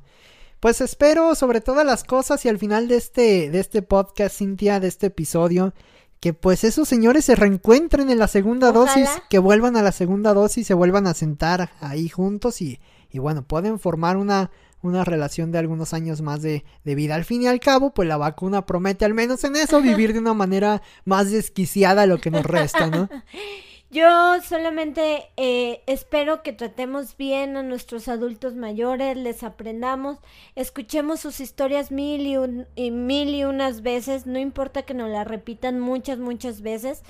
Pues 0.60 0.82
espero 0.82 1.36
sobre 1.36 1.62
todas 1.62 1.86
las 1.86 2.04
cosas 2.04 2.44
y 2.46 2.50
al 2.50 2.58
final 2.58 2.88
de 2.88 2.98
este, 2.98 3.50
de 3.50 3.60
este 3.60 3.82
podcast, 3.82 4.38
Cintia, 4.38 4.80
de 4.80 4.90
este 4.90 5.08
episodio, 5.08 5.74
que 6.20 6.34
pues 6.34 6.64
esos 6.64 6.88
señores 6.88 7.26
se 7.26 7.36
reencuentren 7.36 8.10
en 8.10 8.20
la 8.20 8.28
segunda 8.28 8.72
dosis, 8.72 9.10
que 9.30 9.40
vuelvan 9.40 9.78
a 9.78 9.82
la 9.82 9.92
segunda 9.92 10.34
dosis, 10.34 10.68
se 10.68 10.74
vuelvan 10.74 11.08
a 11.08 11.14
sentar 11.14 11.72
ahí 11.80 12.10
juntos 12.10 12.62
y, 12.62 12.80
y 13.10 13.20
bueno, 13.20 13.44
pueden 13.44 13.80
formar 13.80 14.18
una, 14.18 14.52
una 14.82 15.06
relación 15.06 15.52
de 15.52 15.60
algunos 15.60 15.94
años 15.94 16.22
más 16.22 16.42
de, 16.42 16.66
de, 16.84 16.96
vida. 16.96 17.16
Al 17.16 17.24
fin 17.24 17.44
y 17.44 17.48
al 17.48 17.60
cabo, 17.60 17.94
pues 17.94 18.08
la 18.08 18.18
vacuna 18.18 18.66
promete 18.66 19.06
al 19.06 19.14
menos 19.14 19.44
en 19.46 19.56
eso 19.56 19.82
vivir 19.82 20.14
de 20.14 20.20
una 20.20 20.34
manera 20.34 20.82
más 21.06 21.32
desquiciada 21.32 22.06
lo 22.06 22.20
que 22.20 22.32
nos 22.32 22.46
resta, 22.46 22.88
¿no? 22.88 23.10
Yo 23.92 24.40
solamente 24.44 25.32
eh, 25.36 25.82
espero 25.88 26.44
que 26.44 26.54
tratemos 26.54 27.18
bien 27.18 27.58
a 27.58 27.64
nuestros 27.64 28.08
adultos 28.08 28.54
mayores, 28.54 29.18
les 29.18 29.42
aprendamos, 29.42 30.20
escuchemos 30.56 31.22
sus 31.22 31.40
historias 31.40 31.90
mil 31.92 32.28
y, 32.28 32.38
y 32.76 32.92
mil 32.92 33.34
y 33.34 33.46
unas 33.46 33.82
veces, 33.82 34.28
no 34.28 34.38
importa 34.38 34.84
que 34.84 34.94
nos 34.94 35.10
las 35.10 35.28
repitan 35.28 35.80
muchas, 35.80 36.20
muchas 36.20 36.62
veces, 36.62 37.02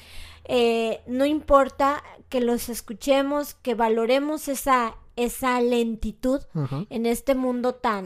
eh, 0.46 1.02
no 1.06 1.26
importa 1.26 2.02
que 2.30 2.40
los 2.40 2.70
escuchemos, 2.70 3.56
que 3.56 3.76
valoremos 3.76 4.48
esa 4.48 4.96
esa 5.20 5.60
lentitud 5.60 6.42
en 6.90 7.06
este 7.06 7.36
mundo 7.36 7.76
tan 7.76 8.06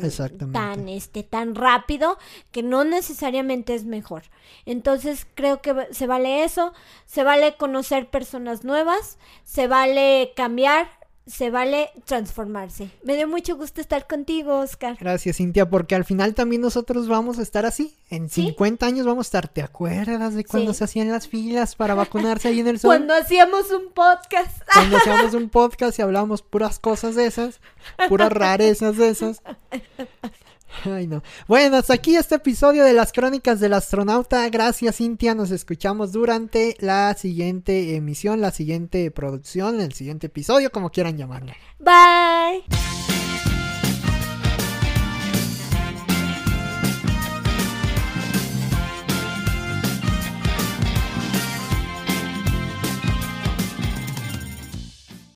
tan 0.51 0.89
este 0.89 1.23
tan 1.23 1.53
rápido 1.55 2.17
que 2.51 2.63
no 2.63 2.83
necesariamente 2.83 3.75
es 3.75 3.85
mejor. 3.85 4.23
Entonces 4.65 5.27
creo 5.35 5.61
que 5.61 5.87
se 5.91 6.07
vale 6.07 6.43
eso, 6.43 6.73
se 7.05 7.23
vale 7.23 7.55
conocer 7.55 8.09
personas 8.09 8.63
nuevas, 8.63 9.19
se 9.43 9.67
vale 9.67 10.33
cambiar, 10.35 10.87
se 11.25 11.49
vale 11.49 11.89
transformarse. 12.05 12.89
Me 13.03 13.15
dio 13.15 13.27
mucho 13.27 13.55
gusto 13.55 13.79
estar 13.79 14.07
contigo, 14.07 14.59
Oscar. 14.59 14.97
Gracias, 14.99 15.37
Cintia, 15.37 15.69
porque 15.69 15.95
al 15.95 16.03
final 16.03 16.35
también 16.35 16.61
nosotros 16.61 17.07
vamos 17.07 17.39
a 17.39 17.41
estar 17.41 17.65
así. 17.65 17.95
En 18.09 18.29
50 18.29 18.85
años 18.85 19.05
vamos 19.05 19.27
a 19.27 19.29
estar. 19.29 19.47
¿Te 19.47 19.61
acuerdas 19.61 20.33
de 20.33 20.43
cuando 20.43 20.73
se 20.73 20.83
hacían 20.83 21.09
las 21.09 21.27
filas 21.27 21.75
para 21.75 21.93
vacunarse 21.93 22.49
ahí 22.49 22.59
en 22.59 22.67
el 22.67 22.79
sol? 22.79 22.89
Cuando 22.89 23.13
hacíamos 23.13 23.71
un 23.71 23.91
podcast. 23.93 24.61
Cuando 24.73 24.97
hacíamos 24.97 25.33
un 25.33 25.49
podcast 25.49 25.97
y 25.99 26.01
hablábamos 26.01 26.41
puras 26.41 26.79
cosas 26.79 27.15
de 27.15 27.25
esas, 27.27 27.61
puras 28.09 28.31
rarezas 28.31 28.97
de 28.97 29.09
esas. 29.09 29.41
Ay, 30.85 31.07
no. 31.07 31.23
Bueno, 31.47 31.77
hasta 31.77 31.93
aquí 31.93 32.15
este 32.15 32.35
episodio 32.35 32.83
de 32.83 32.93
las 32.93 33.11
crónicas 33.11 33.59
del 33.59 33.73
astronauta. 33.73 34.47
Gracias, 34.49 34.97
Cintia. 34.97 35.35
Nos 35.35 35.51
escuchamos 35.51 36.11
durante 36.11 36.75
la 36.79 37.13
siguiente 37.15 37.95
emisión, 37.95 38.41
la 38.41 38.51
siguiente 38.51 39.09
producción, 39.11 39.79
el 39.79 39.93
siguiente 39.93 40.27
episodio, 40.27 40.71
como 40.71 40.89
quieran 40.89 41.17
llamarlo. 41.17 41.53
Bye. 41.79 43.12